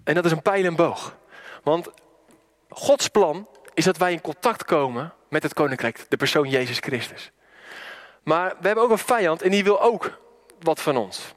[0.04, 1.16] En dat is een pijl en boog.
[1.64, 1.90] Want
[2.70, 7.32] Gods plan is dat wij in contact komen met het koninkrijk, de persoon Jezus Christus.
[8.24, 10.20] Maar we hebben ook een vijand en die wil ook
[10.60, 11.34] wat van ons.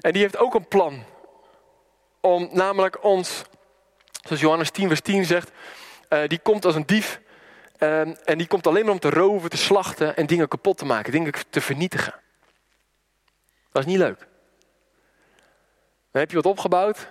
[0.00, 1.04] En die heeft ook een plan
[2.20, 3.42] om namelijk ons,
[4.22, 5.50] zoals Johannes 10 vers 10 zegt,
[6.08, 7.20] uh, die komt als een dief
[7.78, 10.84] uh, en die komt alleen maar om te roven, te slachten en dingen kapot te
[10.84, 12.14] maken, dingen te vernietigen.
[13.72, 14.18] Dat is niet leuk.
[16.10, 17.08] Dan heb je wat opgebouwd,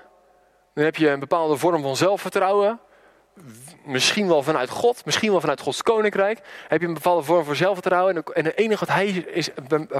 [0.73, 2.79] dan heb je een bepaalde vorm van zelfvertrouwen,
[3.85, 7.55] misschien wel vanuit God, misschien wel vanuit Gods koninkrijk, heb je een bepaalde vorm van
[7.55, 9.49] zelfvertrouwen en het enige wat hij is,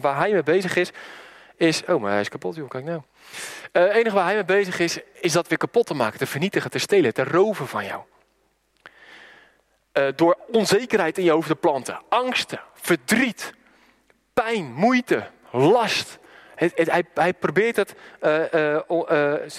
[0.02, 0.92] waar hij mee bezig is,
[1.56, 3.02] is, oh maar hij is kapot joh, kijk nou.
[3.72, 6.26] Uh, het enige waar hij mee bezig is, is dat weer kapot te maken, te
[6.26, 8.02] vernietigen, te stelen, te roven van jou.
[9.94, 13.54] Uh, door onzekerheid in je hoofd te planten, angsten, verdriet,
[14.34, 16.20] pijn, moeite, last.
[16.56, 18.78] Hij, hij, probeert het, uh,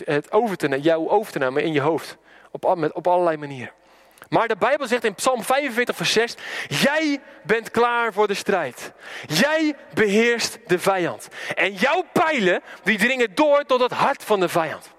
[0.05, 2.16] het over te, jou over te nemen in je hoofd.
[2.53, 3.73] Op, op allerlei manieren.
[4.29, 6.35] Maar de Bijbel zegt in Psalm 45, vers 6:
[6.69, 8.93] Jij bent klaar voor de strijd.
[9.27, 11.29] Jij beheerst de vijand.
[11.55, 14.91] En jouw pijlen, die dringen door tot het hart van de vijand.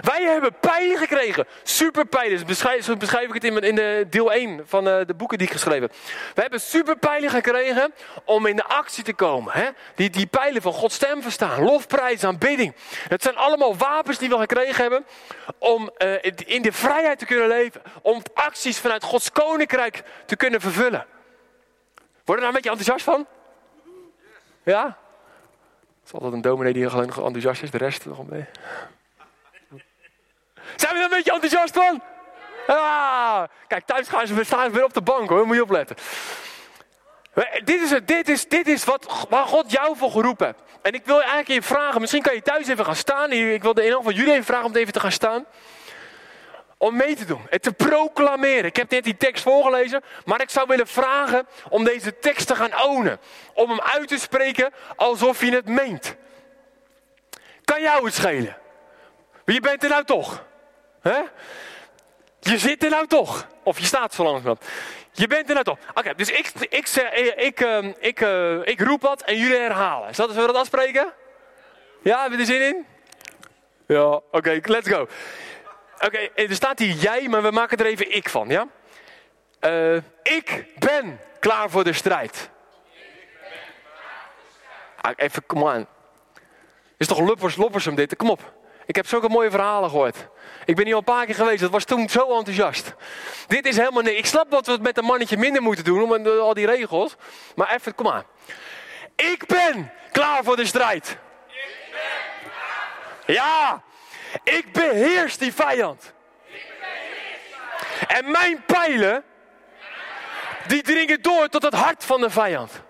[0.00, 1.46] Wij hebben pijlen gekregen.
[1.62, 2.46] Superpijlen.
[2.46, 5.38] Beschrijf, zo beschrijf ik het in, in de deel 1 van de, eh, de boeken
[5.38, 5.92] die ik geschreven heb.
[6.34, 7.92] We hebben superpijlen gekregen
[8.24, 9.52] om in de actie te komen.
[9.52, 9.68] Hè?
[9.94, 11.62] Die, die pijlen van Gods stem verstaan.
[11.62, 12.74] Lofprijs, aanbidding.
[13.08, 15.04] Het zijn allemaal wapens die we gekregen hebben
[15.58, 17.82] om uh, in de vrijheid te kunnen leven.
[18.02, 21.06] Om acties vanuit Gods koninkrijk te kunnen vervullen.
[22.24, 23.26] Word je daar een beetje enthousiast van?
[24.62, 24.84] Ja?
[24.84, 28.60] Het is altijd een dominee die gewoon enthousiast is, de rest nog een beetje.
[30.76, 32.02] Zijn we er een beetje enthousiast van?
[32.66, 35.96] Ah, kijk, thuis gaan ze staan weer op de bank hoor, moet je opletten.
[37.64, 40.58] Dit is, het, dit is, dit is wat, waar God jou voor geroepen heeft.
[40.82, 43.32] En ik wil je eigenlijk even vragen, misschien kan je thuis even gaan staan.
[43.32, 45.46] Ik wil de een van jullie even vragen om even te gaan staan.
[46.78, 48.64] Om mee te doen en te proclameren.
[48.64, 52.54] Ik heb net die tekst voorgelezen, maar ik zou willen vragen om deze tekst te
[52.54, 53.20] gaan ownen.
[53.54, 56.16] Om hem uit te spreken alsof je het meent.
[57.64, 58.56] Kan jou het schelen?
[59.44, 60.44] Je bent er nou toch.
[62.40, 63.46] Je zit er nou toch.
[63.62, 64.64] Of je staat zo langzamerhand.
[65.12, 65.78] Je bent er nou toch.
[65.94, 70.08] Oké, dus ik, ik, ik, ik, ehm, ik, uh, ik roep wat en jullie herhalen.
[70.08, 71.12] Is dat, we dat afspreken?
[72.02, 72.86] Ja, hebben we er zin in?
[73.86, 75.08] Ja, oké, let's go.
[75.98, 78.66] Oké, er staat hier jij, maar we maken er even ik van, ja?
[79.60, 82.50] Uh, ik ben klaar voor de strijd.
[85.00, 85.86] Ah, even, kom aan.
[86.96, 88.16] Is toch loppers, loppersum dit?
[88.16, 88.52] Kom op.
[88.86, 90.16] Ik heb zulke mooie verhalen gehoord.
[90.64, 91.60] Ik ben hier al een paar keer geweest.
[91.60, 92.94] Dat was toen zo enthousiast.
[93.46, 94.18] Dit is helemaal niks.
[94.18, 96.02] Ik snap dat we het met een mannetje minder moeten doen.
[96.02, 97.16] Om al die regels.
[97.54, 98.24] Maar even, kom aan.
[99.16, 101.08] Ik ben klaar voor de strijd.
[101.08, 101.16] Ik
[101.90, 103.36] ben klaar.
[103.36, 103.82] Ja.
[104.44, 106.12] Ik beheers die vijand.
[106.46, 109.24] Ik beheers En mijn pijlen.
[110.66, 112.82] Die dringen door tot het hart van de vijand.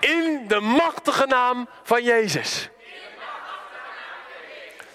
[0.00, 2.70] In de machtige naam van Jezus.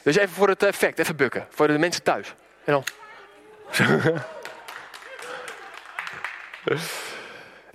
[0.05, 1.47] Dus even voor het effect, even bukken.
[1.49, 2.33] Voor de mensen thuis.
[2.63, 2.83] En dan.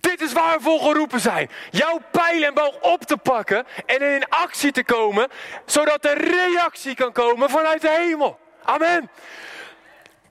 [0.00, 1.50] Dit is waar we voor geroepen zijn.
[1.70, 5.28] Jouw pijl en boog op te pakken en in actie te komen,
[5.66, 8.38] zodat er reactie kan komen vanuit de hemel.
[8.64, 9.10] Amen.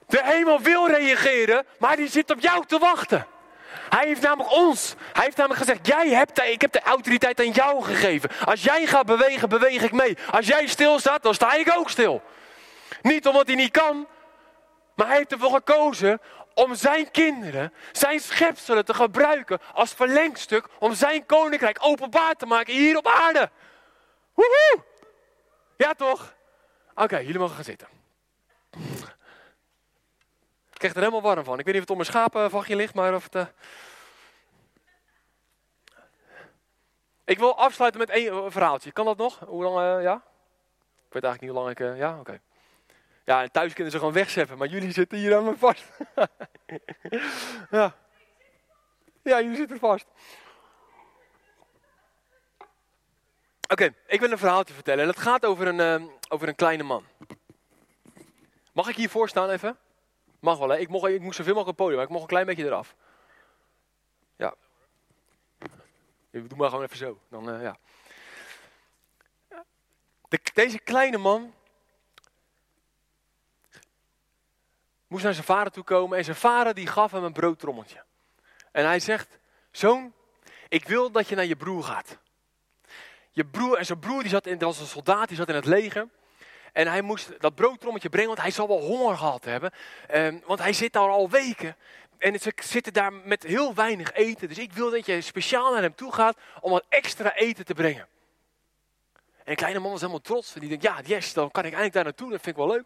[0.08, 3.26] De hemel wil reageren, maar die zit op jou te wachten.
[3.90, 7.52] Hij heeft namelijk ons, hij heeft namelijk gezegd, jij hebt, ik heb de autoriteit aan
[7.52, 8.30] jou gegeven.
[8.46, 10.18] Als jij gaat bewegen, beweeg ik mee.
[10.32, 12.22] Als jij stilstaat, dan sta ik ook stil.
[13.02, 14.08] Niet omdat hij niet kan,
[14.96, 16.22] maar hij heeft ervoor gekozen
[16.54, 22.74] om zijn kinderen, zijn schepselen te gebruiken als verlengstuk om zijn koninkrijk openbaar te maken
[22.74, 23.50] hier op aarde.
[24.34, 24.84] Woehoe!
[25.78, 26.34] Ja toch?
[26.96, 27.99] Oké, jullie mogen gaan zitten.
[30.80, 31.60] Ik krijg er helemaal warm van.
[31.60, 33.36] Ik weet niet of het om mijn schapenvachtje ligt, maar of het...
[33.36, 33.46] Uh...
[37.26, 38.92] Ik wil afsluiten met één verhaaltje.
[38.92, 39.40] Kan dat nog?
[39.40, 39.98] Hoe lang?
[39.98, 40.16] Uh, ja?
[41.08, 41.98] Ik weet eigenlijk niet hoe lang ik...
[41.98, 42.42] Ja, oké.
[43.26, 45.86] Ja, en thuis kunnen ze gewoon wegzetten, maar jullie zitten hier aan me vast.
[47.80, 47.96] ja.
[49.24, 50.06] Ja, jullie zitten vast.
[53.68, 55.02] Oké, ik wil een verhaaltje vertellen.
[55.02, 57.06] En het gaat over een, over een kleine man.
[58.72, 59.78] Mag ik hiervoor staan even?
[60.40, 60.78] Mag wel, hè?
[60.78, 62.66] Ik, mocht, ik moest zoveel mogelijk op het podium, maar ik mocht een klein beetje
[62.66, 62.96] eraf.
[64.36, 64.56] Ja.
[66.32, 67.20] Doe maar gewoon even zo.
[67.30, 67.78] Dan, uh, ja.
[70.30, 71.54] De, deze kleine man
[75.08, 78.04] moest naar zijn vader toe komen en zijn vader die gaf hem een broodtrommeltje.
[78.72, 79.40] En hij zegt,
[79.72, 80.14] zoon,
[80.68, 82.18] ik wil dat je naar je broer gaat.
[83.32, 85.66] Je broer, en zijn broer die zat in, was een soldaat, die zat in het
[85.66, 86.08] leger.
[86.74, 89.72] En hij moest dat broodtrommetje brengen, want hij zal wel honger gehad hebben.
[90.08, 91.76] Eh, want hij zit daar al weken.
[92.18, 94.48] En ze zitten daar met heel weinig eten.
[94.48, 97.74] Dus ik wil dat je speciaal naar hem toe gaat om wat extra eten te
[97.74, 98.08] brengen.
[99.50, 100.54] En de kleine man was helemaal trots.
[100.54, 102.32] En die denkt, ja, yes, dan kan ik eindelijk daar naartoe.
[102.32, 102.86] Dat vind ik wel leuk.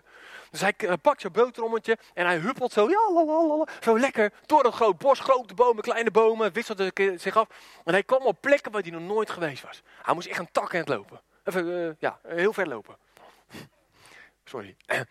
[0.52, 4.72] Dus hij eh, pakt zijn broodtrommetje en hij huppelt zo, ja, zo lekker door een
[4.72, 5.20] groot bos.
[5.20, 7.48] Grote bomen, kleine bomen, wisselt zich af.
[7.86, 9.82] En hij kwam op plekken waar hij nog nooit geweest was.
[10.02, 11.22] Hij moest echt een tak aan het lopen.
[11.44, 12.98] Even, uh, ja, heel ver lopen.
[14.44, 14.76] Sorry.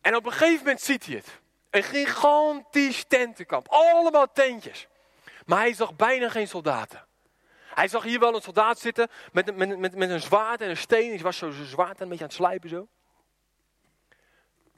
[0.00, 1.40] En op een gegeven moment ziet hij het.
[1.70, 3.68] Een gigantisch tentenkamp.
[3.68, 4.86] Allemaal tentjes.
[5.46, 7.06] Maar hij zag bijna geen soldaten.
[7.74, 10.76] Hij zag hier wel een soldaat zitten met, met, met, met een zwaard en een
[10.76, 11.10] steen.
[11.10, 12.88] Hij was zo zwaard een beetje aan het slijpen zo.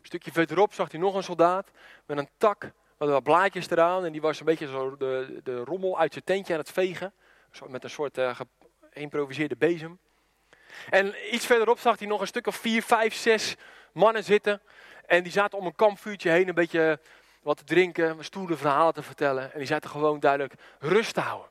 [0.01, 1.71] Een stukje verderop zag hij nog een soldaat
[2.07, 2.63] met een tak
[2.99, 4.05] met wat blaadjes eraan.
[4.05, 7.13] En die was een beetje zo de, de rommel uit zijn tentje aan het vegen.
[7.67, 8.41] Met een soort uh,
[8.91, 9.99] geïmproviseerde bezem.
[10.91, 13.55] En iets verderop zag hij nog een stuk of vier, vijf, zes
[13.93, 14.61] mannen zitten.
[15.07, 17.01] En die zaten om een kampvuurtje heen een beetje
[17.43, 19.53] wat te drinken, stoere verhalen te vertellen.
[19.53, 21.51] En die zaten gewoon duidelijk rust te houden.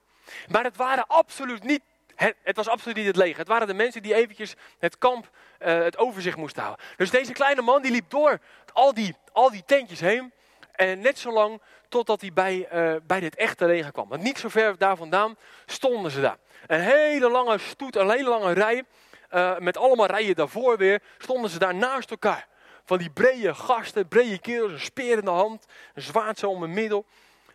[0.50, 1.82] Maar het waren absoluut niet,
[2.16, 3.38] het, het, was absoluut niet het leger.
[3.38, 6.86] Het waren de mensen die eventjes het kamp, uh, het overzicht moesten houden.
[6.98, 8.40] Dus deze kleine man die liep door
[8.74, 10.34] al die, al die tentjes heen.
[10.72, 14.10] En net zo lang totdat hij bij, uh, bij dit echte leger kwam.
[14.10, 16.38] Want niet zo ver daar vandaan stonden ze daar.
[16.68, 18.84] Een hele lange stoet, een hele lange rij.
[19.32, 21.02] Uh, met allemaal rijen daarvoor weer.
[21.18, 22.48] Stonden ze daar naast elkaar.
[22.86, 25.66] Van die brede gasten, brede kerels, een speer in de hand.
[25.94, 27.06] Een zwaard zo om het middel.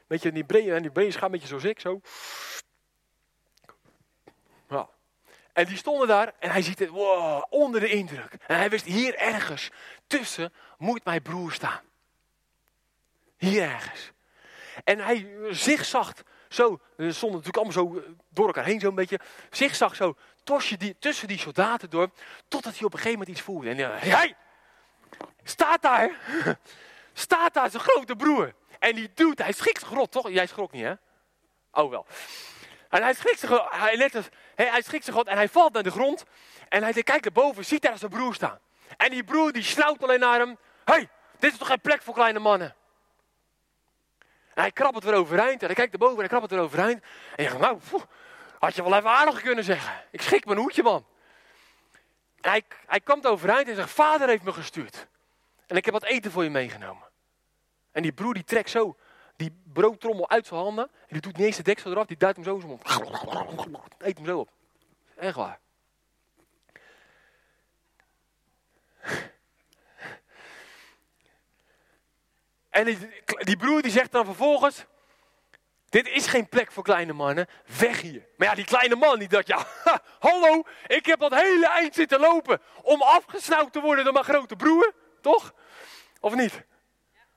[0.06, 2.00] Weet je, die brede, en die brede gaat een beetje zoals ik, zo.
[4.68, 4.88] Ja.
[5.52, 8.32] En die stonden daar en hij ziet het, wow, onder de indruk.
[8.46, 9.70] En hij wist, hier ergens
[10.06, 11.80] tussen moet mijn broer staan.
[13.36, 14.12] Hier ergens.
[14.84, 16.12] En hij zigzag
[16.48, 19.20] zo, er stonden natuurlijk allemaal zo door elkaar heen zo'n beetje.
[19.50, 20.16] Zigzag zo
[20.78, 22.10] die, tussen die soldaten door,
[22.48, 23.68] totdat hij op een gegeven moment iets voelde.
[23.70, 24.36] En hij, hij
[25.44, 26.10] staat daar,
[27.12, 28.54] staat daar zijn grote broer.
[28.78, 30.30] En die doet, hij schrikt rot, toch?
[30.30, 30.94] Jij schrok niet, hè?
[31.72, 32.06] Oh wel.
[32.88, 36.24] En hij schrikt zich, hij, net hij, schrikt zich en hij valt naar de grond.
[36.68, 38.58] En hij kijkt naar boven, ziet daar zijn broer staan.
[38.96, 40.58] En die broer die snauwt alleen naar hem.
[40.84, 42.74] Hey, dit is toch geen plek voor kleine mannen?
[44.54, 47.02] En hij krabbelt weer overeind en hij kijkt naar boven en hij krabbelt weer overeind.
[47.36, 47.78] En je zegt, nou,
[48.60, 49.92] had je wel even aardig kunnen zeggen.
[50.10, 51.06] Ik schik mijn hoedje, man.
[52.40, 55.06] Hij, hij komt overeind en zegt, vader heeft me gestuurd.
[55.66, 57.08] En ik heb wat eten voor je meegenomen.
[57.92, 58.96] En die broer die trekt zo
[59.36, 60.84] die broodtrommel uit zijn handen.
[60.84, 62.80] En die doet niet eens de deksel eraf, die duidt hem zo in zijn.
[63.98, 64.50] Eet hem zo op.
[65.16, 65.58] Echt waar.
[72.68, 72.98] En die,
[73.38, 74.84] die broer die zegt dan vervolgens,
[75.90, 77.46] dit is geen plek voor kleine mannen,
[77.78, 78.26] weg hier.
[78.36, 79.66] Maar ja, die kleine man die dacht, ja,
[80.28, 84.56] hallo, ik heb dat hele eind zitten lopen om afgesnauwd te worden door mijn grote
[84.56, 85.54] broer, toch?
[86.20, 86.64] Of niet?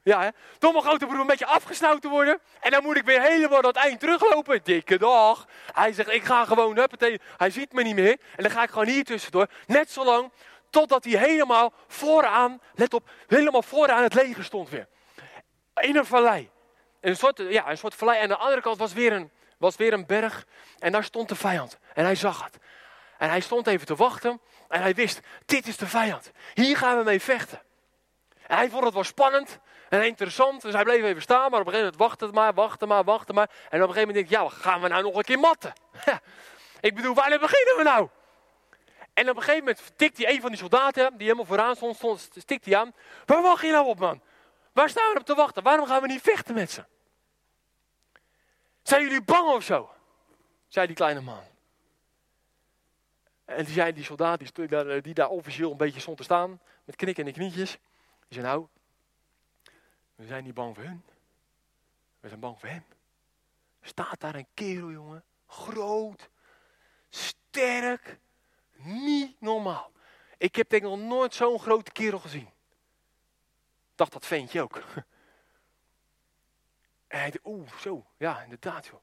[0.03, 0.29] Ja, hè?
[0.59, 2.39] Door mijn grote broer een beetje afgesnauwd te worden.
[2.59, 4.59] En dan moet ik weer helemaal dat eind teruglopen.
[4.63, 5.47] Dikke dag.
[5.73, 7.19] Hij zegt, ik ga gewoon, huppatee.
[7.37, 8.17] Hij ziet me niet meer.
[8.35, 9.47] En dan ga ik gewoon hier tussendoor.
[9.65, 10.31] Net zo lang
[10.69, 14.87] totdat hij helemaal vooraan, let op, helemaal vooraan het leger stond weer.
[15.81, 16.49] In een vallei.
[17.03, 18.17] Een soort, ja, een soort vallei.
[18.17, 20.45] En aan de andere kant was weer, een, was weer een berg.
[20.79, 21.77] En daar stond de vijand.
[21.93, 22.57] En hij zag het.
[23.17, 24.41] En hij stond even te wachten.
[24.67, 26.31] En hij wist, dit is de vijand.
[26.53, 27.61] Hier gaan we mee vechten.
[28.47, 30.61] En hij vond het wel spannend en interessant.
[30.61, 31.51] Dus hij bleef even staan.
[31.51, 33.49] Maar op een gegeven moment wachtte het maar, wachtte maar, wachtte maar.
[33.49, 35.73] En op een gegeven moment denk ik, ja, gaan we nou nog een keer matten?
[36.87, 38.07] ik bedoel, waar beginnen we nou?
[39.13, 41.95] En op een gegeven moment tikt hij een van die soldaten, die helemaal vooraan stond,
[41.95, 42.93] stond stikt hij aan.
[43.25, 44.21] Waar wacht je nou op, man?
[44.73, 45.63] Waar staan we op te wachten?
[45.63, 46.85] Waarom gaan we niet vechten met ze?
[48.81, 49.93] Zijn jullie bang of zo?
[50.73, 51.43] zei die kleine man.
[53.45, 56.61] En die zei die soldaat die, daar, die daar officieel een beetje stond te staan,
[56.83, 57.71] met knikken de knietjes.
[58.27, 58.67] Die zei nou,
[60.15, 61.03] we zijn niet bang voor hun.
[62.19, 62.83] We zijn bang voor hem.
[63.81, 65.23] Staat daar een kerel, jongen.
[65.47, 66.29] Groot.
[67.09, 68.19] Sterk.
[68.75, 69.91] Niet normaal.
[70.37, 72.49] Ik heb denk ik nog nooit zo'n grote kerel gezien.
[73.95, 74.81] Dacht dat ventje ook.
[77.07, 78.05] En hij dacht, oeh, zo.
[78.17, 78.99] Ja, inderdaad, joh.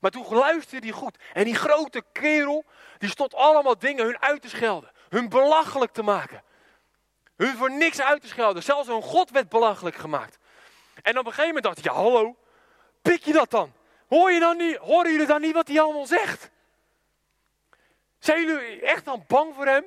[0.00, 1.18] Maar toen luisterde hij goed.
[1.32, 2.64] En die grote kerel,
[2.98, 4.90] die stond allemaal dingen hun uit te schelden.
[5.08, 6.42] Hun belachelijk te maken.
[7.36, 8.62] Hun voor niks uit te schelden.
[8.62, 10.38] Zelfs hun God werd belachelijk gemaakt.
[11.02, 12.36] En op een gegeven moment dacht ik, ja hallo,
[13.02, 13.72] pik je dat dan?
[14.08, 16.50] Hoor je dan niet, horen jullie dan niet wat hij allemaal zegt?
[18.18, 19.84] Zijn jullie echt dan bang voor hem?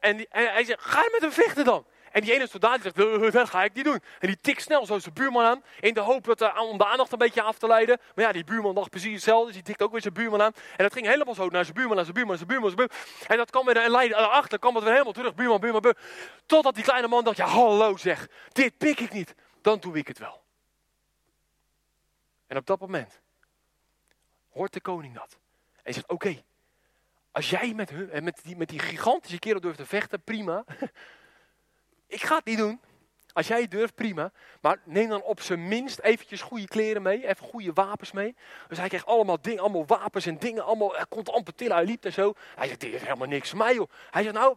[0.00, 1.86] En, en hij zegt, ga met hem vechten dan.
[2.12, 2.96] En die ene soldaat zegt,
[3.32, 4.00] dat ga ik niet doen.
[4.18, 6.86] En die tikt snel zo zijn buurman aan, in de hoop dat, uh, om de
[6.86, 8.00] aandacht een beetje af te leiden.
[8.14, 10.52] Maar ja, die buurman dacht precies hetzelfde, dus die tikt ook weer zijn buurman aan.
[10.76, 12.88] En dat ging helemaal zo naar zijn buurman, naar zijn buurman, naar zijn buurman, zijn
[12.88, 13.28] buurman.
[13.28, 16.02] En dat kwam weer, en leidde, achter kwam het weer helemaal terug, buurman, buurman, buurman.
[16.46, 19.34] Totdat die kleine man dacht, ja hallo zeg, dit pik ik niet.
[19.60, 20.42] Dan doe ik het wel.
[22.46, 23.20] En op dat moment
[24.48, 25.36] hoort de koning dat.
[25.72, 26.42] En hij zegt, oké,
[27.32, 30.64] als jij met, hun, met, die, met die gigantische kerel durft te vechten, prima.
[32.08, 32.80] Ik ga het niet doen.
[33.32, 34.32] Als jij het durft, prima.
[34.60, 37.26] Maar neem dan op zijn minst eventjes goede kleren mee.
[37.26, 38.36] Even goede wapens mee.
[38.68, 40.64] Dus hij kreeg allemaal dingen, allemaal wapens en dingen.
[40.64, 42.32] Allemaal, hij kon amper tillen, hij liep en zo.
[42.56, 43.90] Hij zegt, dit is helemaal niks voor mij joh.
[44.10, 44.56] Hij zegt, nou,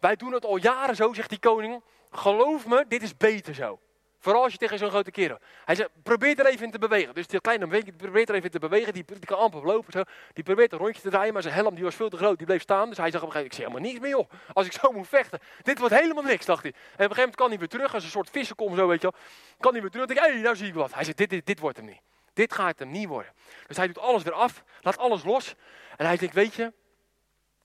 [0.00, 1.82] wij doen het al jaren zo, zegt die koning.
[2.10, 3.80] Geloof me, dit is beter zo.
[4.22, 5.38] Vooral als je tegen zo'n grote kerel.
[5.64, 7.14] Hij zegt, probeer er even in te bewegen.
[7.14, 8.92] Dus die kleine die probeert er even in te bewegen.
[8.92, 9.92] Die, die kan amper lopen.
[9.92, 10.02] Zo.
[10.32, 12.38] Die probeert een rondje te draaien, maar zijn helm die was veel te groot.
[12.38, 12.88] Die bleef staan.
[12.88, 14.52] Dus hij zag op een gegeven moment, ik zie helemaal niks meer joh.
[14.52, 15.38] Als ik zo moet vechten.
[15.62, 16.72] Dit wordt helemaal niks, dacht hij.
[16.72, 17.94] En op een gegeven moment kan hij weer terug.
[17.94, 19.20] Als een soort vissenkom zo, weet je wel.
[19.58, 20.06] Kan hij weer terug.
[20.06, 20.94] Dan denk ik, hey, nou zie ik wat.
[20.94, 22.00] Hij zegt, dit, dit, dit wordt hem niet.
[22.32, 23.32] Dit gaat hem niet worden.
[23.66, 24.64] Dus hij doet alles weer af.
[24.80, 25.54] Laat alles los.
[25.96, 26.72] En hij denkt, weet je,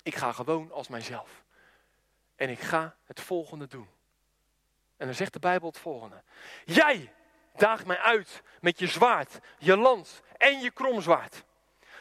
[0.04, 1.44] ik ga gewoon als mijzelf.
[2.36, 3.88] En ik ga het volgende doen.
[4.98, 6.24] En dan zegt de Bijbel het volgende.
[6.66, 7.14] Jij
[7.56, 11.44] daagt mij uit met je zwaard, je lans en je kromzwaard.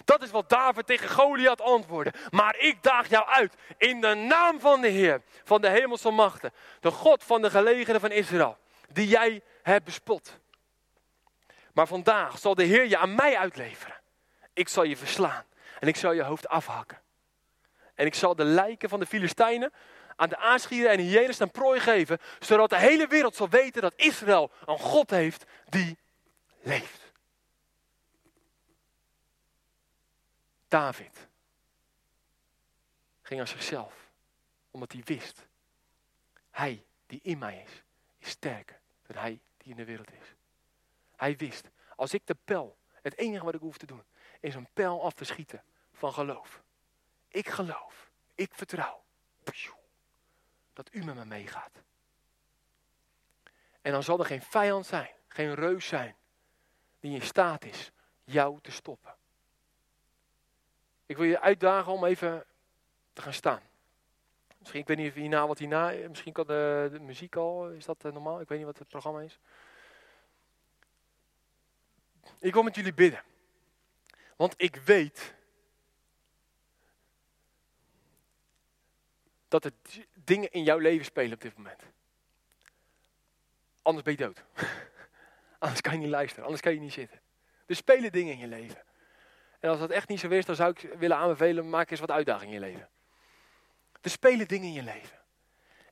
[0.04, 2.12] Dat is wat David tegen Goliath antwoordde.
[2.30, 6.52] Maar ik daag jou uit in de naam van de Heer, van de hemelse machten.
[6.80, 8.58] De God van de gelegenen van Israël,
[8.92, 10.38] die jij hebt bespot.
[11.72, 14.00] Maar vandaag zal de Heer je aan mij uitleveren.
[14.52, 15.44] Ik zal je verslaan
[15.80, 17.00] en ik zal je hoofd afhakken.
[17.94, 19.72] En ik zal de lijken van de Filistijnen
[20.16, 23.92] aan de aasgieren en hyenes een prooi geven, zodat de hele wereld zal weten dat
[23.96, 25.98] Israël een God heeft die
[26.62, 27.12] leeft.
[30.68, 31.28] David
[33.22, 34.10] ging aan zichzelf,
[34.70, 35.46] omdat hij wist,
[36.50, 37.82] hij die in mij is,
[38.18, 40.34] is sterker dan hij die in de wereld is.
[41.16, 44.02] Hij wist, als ik de pijl, het enige wat ik hoef te doen,
[44.40, 46.62] is een pijl af te schieten van geloof.
[47.28, 49.04] Ik geloof, ik vertrouw
[50.76, 51.82] dat u met me meegaat.
[53.82, 56.16] En dan zal er geen vijand zijn, geen reus zijn,
[57.00, 57.90] die in staat is
[58.24, 59.14] jou te stoppen.
[61.06, 62.44] Ik wil je uitdagen om even
[63.12, 63.60] te gaan staan.
[64.58, 68.04] Misschien, ik weet niet of hierna wat hierna, misschien kan de, muziek al, is dat
[68.04, 68.40] eh, normaal?
[68.40, 69.38] Ik weet niet wat het programma is.
[72.38, 73.22] Ik wil met jullie bidden.
[74.36, 75.34] Want ik weet
[79.48, 79.72] dat er
[80.26, 81.82] dingen in jouw leven spelen op dit moment.
[83.82, 84.44] Anders ben je dood.
[85.58, 87.20] anders kan je niet luisteren, anders kan je niet zitten.
[87.66, 88.82] Er spelen dingen in je leven.
[89.60, 92.10] En als dat echt niet zo is, dan zou ik willen aanbevelen, maak eens wat
[92.10, 92.88] uitdaging in je leven.
[94.00, 95.18] Er spelen dingen in je leven.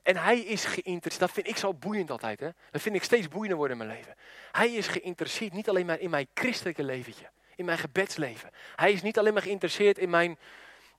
[0.03, 2.39] En hij is geïnteresseerd, dat vind ik zo boeiend altijd.
[2.39, 2.49] Hè?
[2.71, 4.15] Dat vind ik steeds boeiender worden in mijn leven.
[4.51, 8.49] Hij is geïnteresseerd niet alleen maar in mijn christelijke leventje, in mijn gebedsleven.
[8.75, 10.37] Hij is niet alleen maar geïnteresseerd in mijn,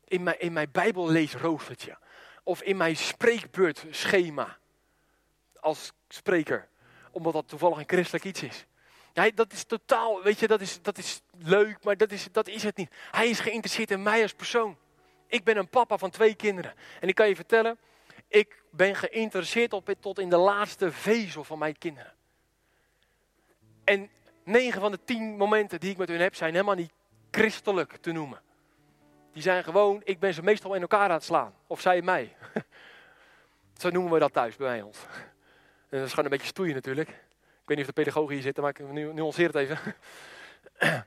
[0.04, 1.98] in mijn, in mijn bijbelleesroostertje
[2.46, 4.58] of in mijn spreekbeurtschema
[5.60, 6.68] als spreker,
[7.10, 8.66] omdat dat toevallig een christelijk iets is.
[9.34, 12.62] Dat is totaal, weet je, dat is, dat is leuk, maar dat is, dat is
[12.62, 12.90] het niet.
[13.10, 14.76] Hij is geïnteresseerd in mij als persoon.
[15.26, 16.74] Ik ben een papa van twee kinderen.
[17.00, 17.78] En ik kan je vertellen,
[18.28, 22.12] ik ben geïnteresseerd op tot in de laatste vezel van mijn kinderen.
[23.84, 24.10] En
[24.44, 26.92] negen van de tien momenten die ik met hun heb, zijn helemaal niet
[27.30, 28.40] christelijk te noemen.
[29.36, 31.54] Die zijn gewoon, ik ben ze meestal in elkaar aan het slaan.
[31.66, 32.36] Of zij mij.
[33.80, 34.98] Zo noemen we dat thuis bij ons.
[35.88, 37.08] En dat is gewoon een beetje stoeien natuurlijk.
[37.08, 37.16] Ik
[37.64, 39.78] weet niet of de pedagogen hier zitten, maar ik nuanceer het even.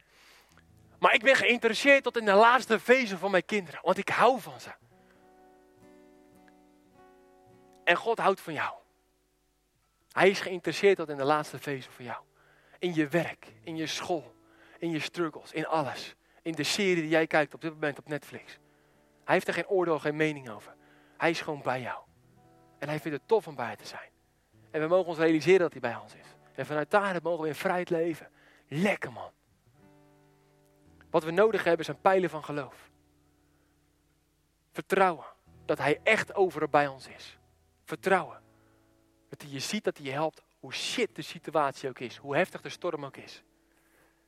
[1.00, 3.80] Maar ik ben geïnteresseerd tot in de laatste vezel van mijn kinderen.
[3.84, 4.70] Want ik hou van ze.
[7.84, 8.74] En God houdt van jou.
[10.12, 12.24] Hij is geïnteresseerd tot in de laatste vezel van jou.
[12.80, 14.36] In je werk, in je school,
[14.78, 16.16] in je struggles, in alles.
[16.50, 18.60] In de serie die jij kijkt op dit moment op Netflix.
[19.24, 20.76] Hij heeft er geen oordeel, geen mening over.
[21.18, 22.00] Hij is gewoon bij jou.
[22.80, 24.10] En hij vindt het tof om bij je te zijn.
[24.72, 26.36] En we mogen ons realiseren dat hij bij ons is.
[26.56, 28.30] En vanuit daar mogen we in vrijheid leven.
[28.68, 29.32] Lekker man.
[31.10, 32.90] Wat we nodig hebben zijn pijlen van geloof.
[34.72, 35.26] Vertrouwen
[35.66, 37.38] dat hij echt overal bij ons is.
[37.84, 38.42] Vertrouwen.
[39.30, 42.18] Dat hij je ziet, dat hij je helpt, hoe shit de situatie ook is.
[42.18, 43.44] Hoe heftig de storm ook is.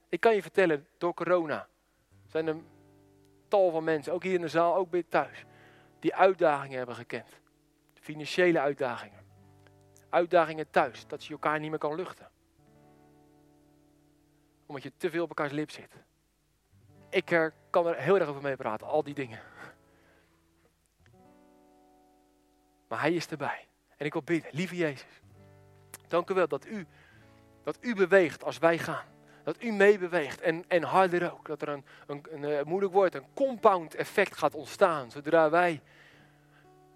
[0.09, 1.69] Ik kan je vertellen, door corona
[2.31, 2.55] zijn er
[3.47, 5.45] tal van mensen, ook hier in de zaal, ook bij thuis,
[5.99, 7.39] die uitdagingen hebben gekend.
[7.93, 9.19] Financiële uitdagingen.
[10.09, 12.29] Uitdagingen thuis, dat je elkaar niet meer kan luchten.
[14.65, 15.93] Omdat je te veel op elkaars lip zit.
[17.09, 19.39] Ik kan er heel erg over mee praten, al die dingen.
[22.87, 23.67] Maar hij is erbij.
[23.97, 25.21] En ik wil bidden, lieve Jezus.
[26.07, 26.87] Dank u wel dat u,
[27.63, 29.05] dat u beweegt als wij gaan.
[29.43, 31.47] Dat u meebeweegt en, en harder ook.
[31.47, 35.11] Dat er een, een, een, een moeilijk woord, een compound effect gaat ontstaan.
[35.11, 35.81] Zodra wij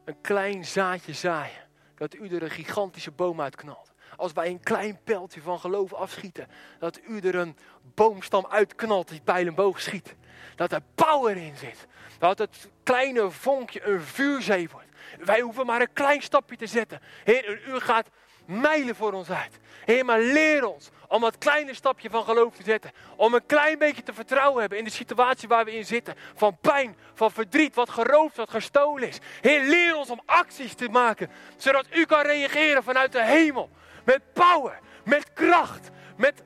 [0.05, 1.63] een klein zaadje zaaien.
[1.95, 3.93] Dat u er een gigantische boom uitknalt.
[4.17, 6.47] Als wij een klein pijltje van geloof afschieten.
[6.79, 10.15] Dat u er een boomstam uitknalt die pijl en boog schiet.
[10.55, 11.87] Dat er power in zit.
[12.19, 14.87] Dat het kleine vonkje een vuurzee wordt.
[15.19, 16.99] Wij hoeven maar een klein stapje te zetten.
[17.23, 18.09] Heer, u gaat
[18.45, 19.59] mijlen voor ons uit.
[19.85, 22.91] Heer, maar leer ons om dat kleine stapje van geloof te zetten.
[23.15, 26.15] Om een klein beetje te vertrouwen hebben in de situatie waar we in zitten.
[26.35, 29.19] Van pijn, van verdriet, wat geroofd, wat gestolen is.
[29.41, 31.29] Heer, leer ons om acties te maken.
[31.57, 33.69] Zodat u kan reageren vanuit de hemel.
[34.03, 36.43] Met power, met kracht, met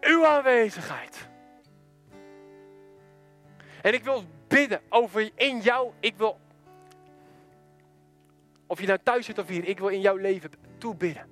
[0.00, 1.28] uw aanwezigheid.
[3.82, 5.92] En ik wil bidden over in jou.
[6.00, 6.40] Ik wil,
[8.72, 11.28] of je nou thuis zit of hier, ik wil in jouw leven toebidden.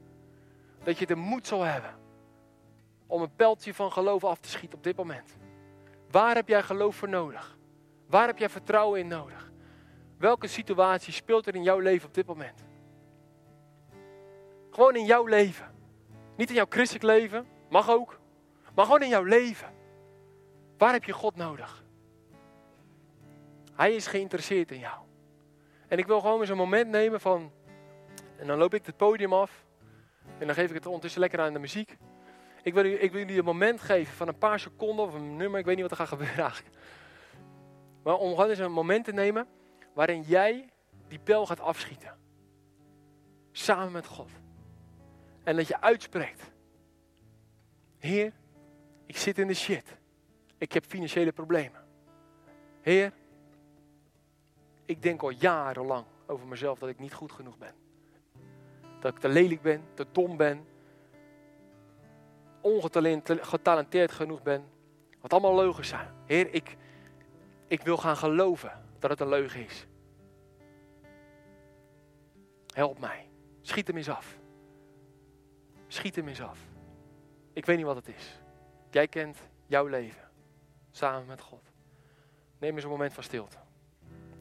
[0.82, 1.94] Dat je de moed zal hebben
[3.06, 5.36] om een pijltje van geloof af te schieten op dit moment.
[6.10, 7.58] Waar heb jij geloof voor nodig?
[8.06, 9.52] Waar heb jij vertrouwen in nodig?
[10.18, 12.64] Welke situatie speelt er in jouw leven op dit moment?
[14.70, 15.74] Gewoon in jouw leven.
[16.36, 18.20] Niet in jouw christelijk leven, mag ook.
[18.74, 19.72] Maar gewoon in jouw leven.
[20.78, 21.84] Waar heb je God nodig?
[23.74, 25.08] Hij is geïnteresseerd in jou.
[25.90, 27.52] En ik wil gewoon eens een moment nemen van.
[28.36, 29.64] En dan loop ik het podium af.
[30.38, 31.96] En dan geef ik het ondertussen lekker aan de muziek.
[32.62, 35.58] Ik wil, ik wil jullie een moment geven van een paar seconden of een nummer.
[35.58, 36.76] Ik weet niet wat er gaat gebeuren eigenlijk.
[38.02, 39.46] Maar om gewoon eens een moment te nemen
[39.94, 40.68] waarin jij
[41.08, 42.18] die pijl gaat afschieten.
[43.52, 44.30] Samen met God.
[45.44, 46.50] En dat je uitspreekt.
[47.98, 48.32] Heer,
[49.06, 49.96] ik zit in de shit.
[50.58, 51.84] Ik heb financiële problemen.
[52.80, 53.12] Heer,
[54.90, 57.74] ik denk al jarenlang over mezelf dat ik niet goed genoeg ben.
[59.00, 60.66] Dat ik te lelijk ben, te dom ben.
[62.60, 64.64] Ongetalenteerd genoeg ben.
[65.20, 66.08] Wat allemaal leugens zijn.
[66.26, 66.76] Heer, ik,
[67.66, 69.86] ik wil gaan geloven dat het een leugen is.
[72.74, 73.28] Help mij.
[73.60, 74.38] Schiet hem eens af.
[75.86, 76.58] Schiet hem eens af.
[77.52, 78.40] Ik weet niet wat het is.
[78.90, 80.30] Jij kent jouw leven.
[80.90, 81.72] Samen met God.
[82.58, 83.56] Neem eens een moment van stilte.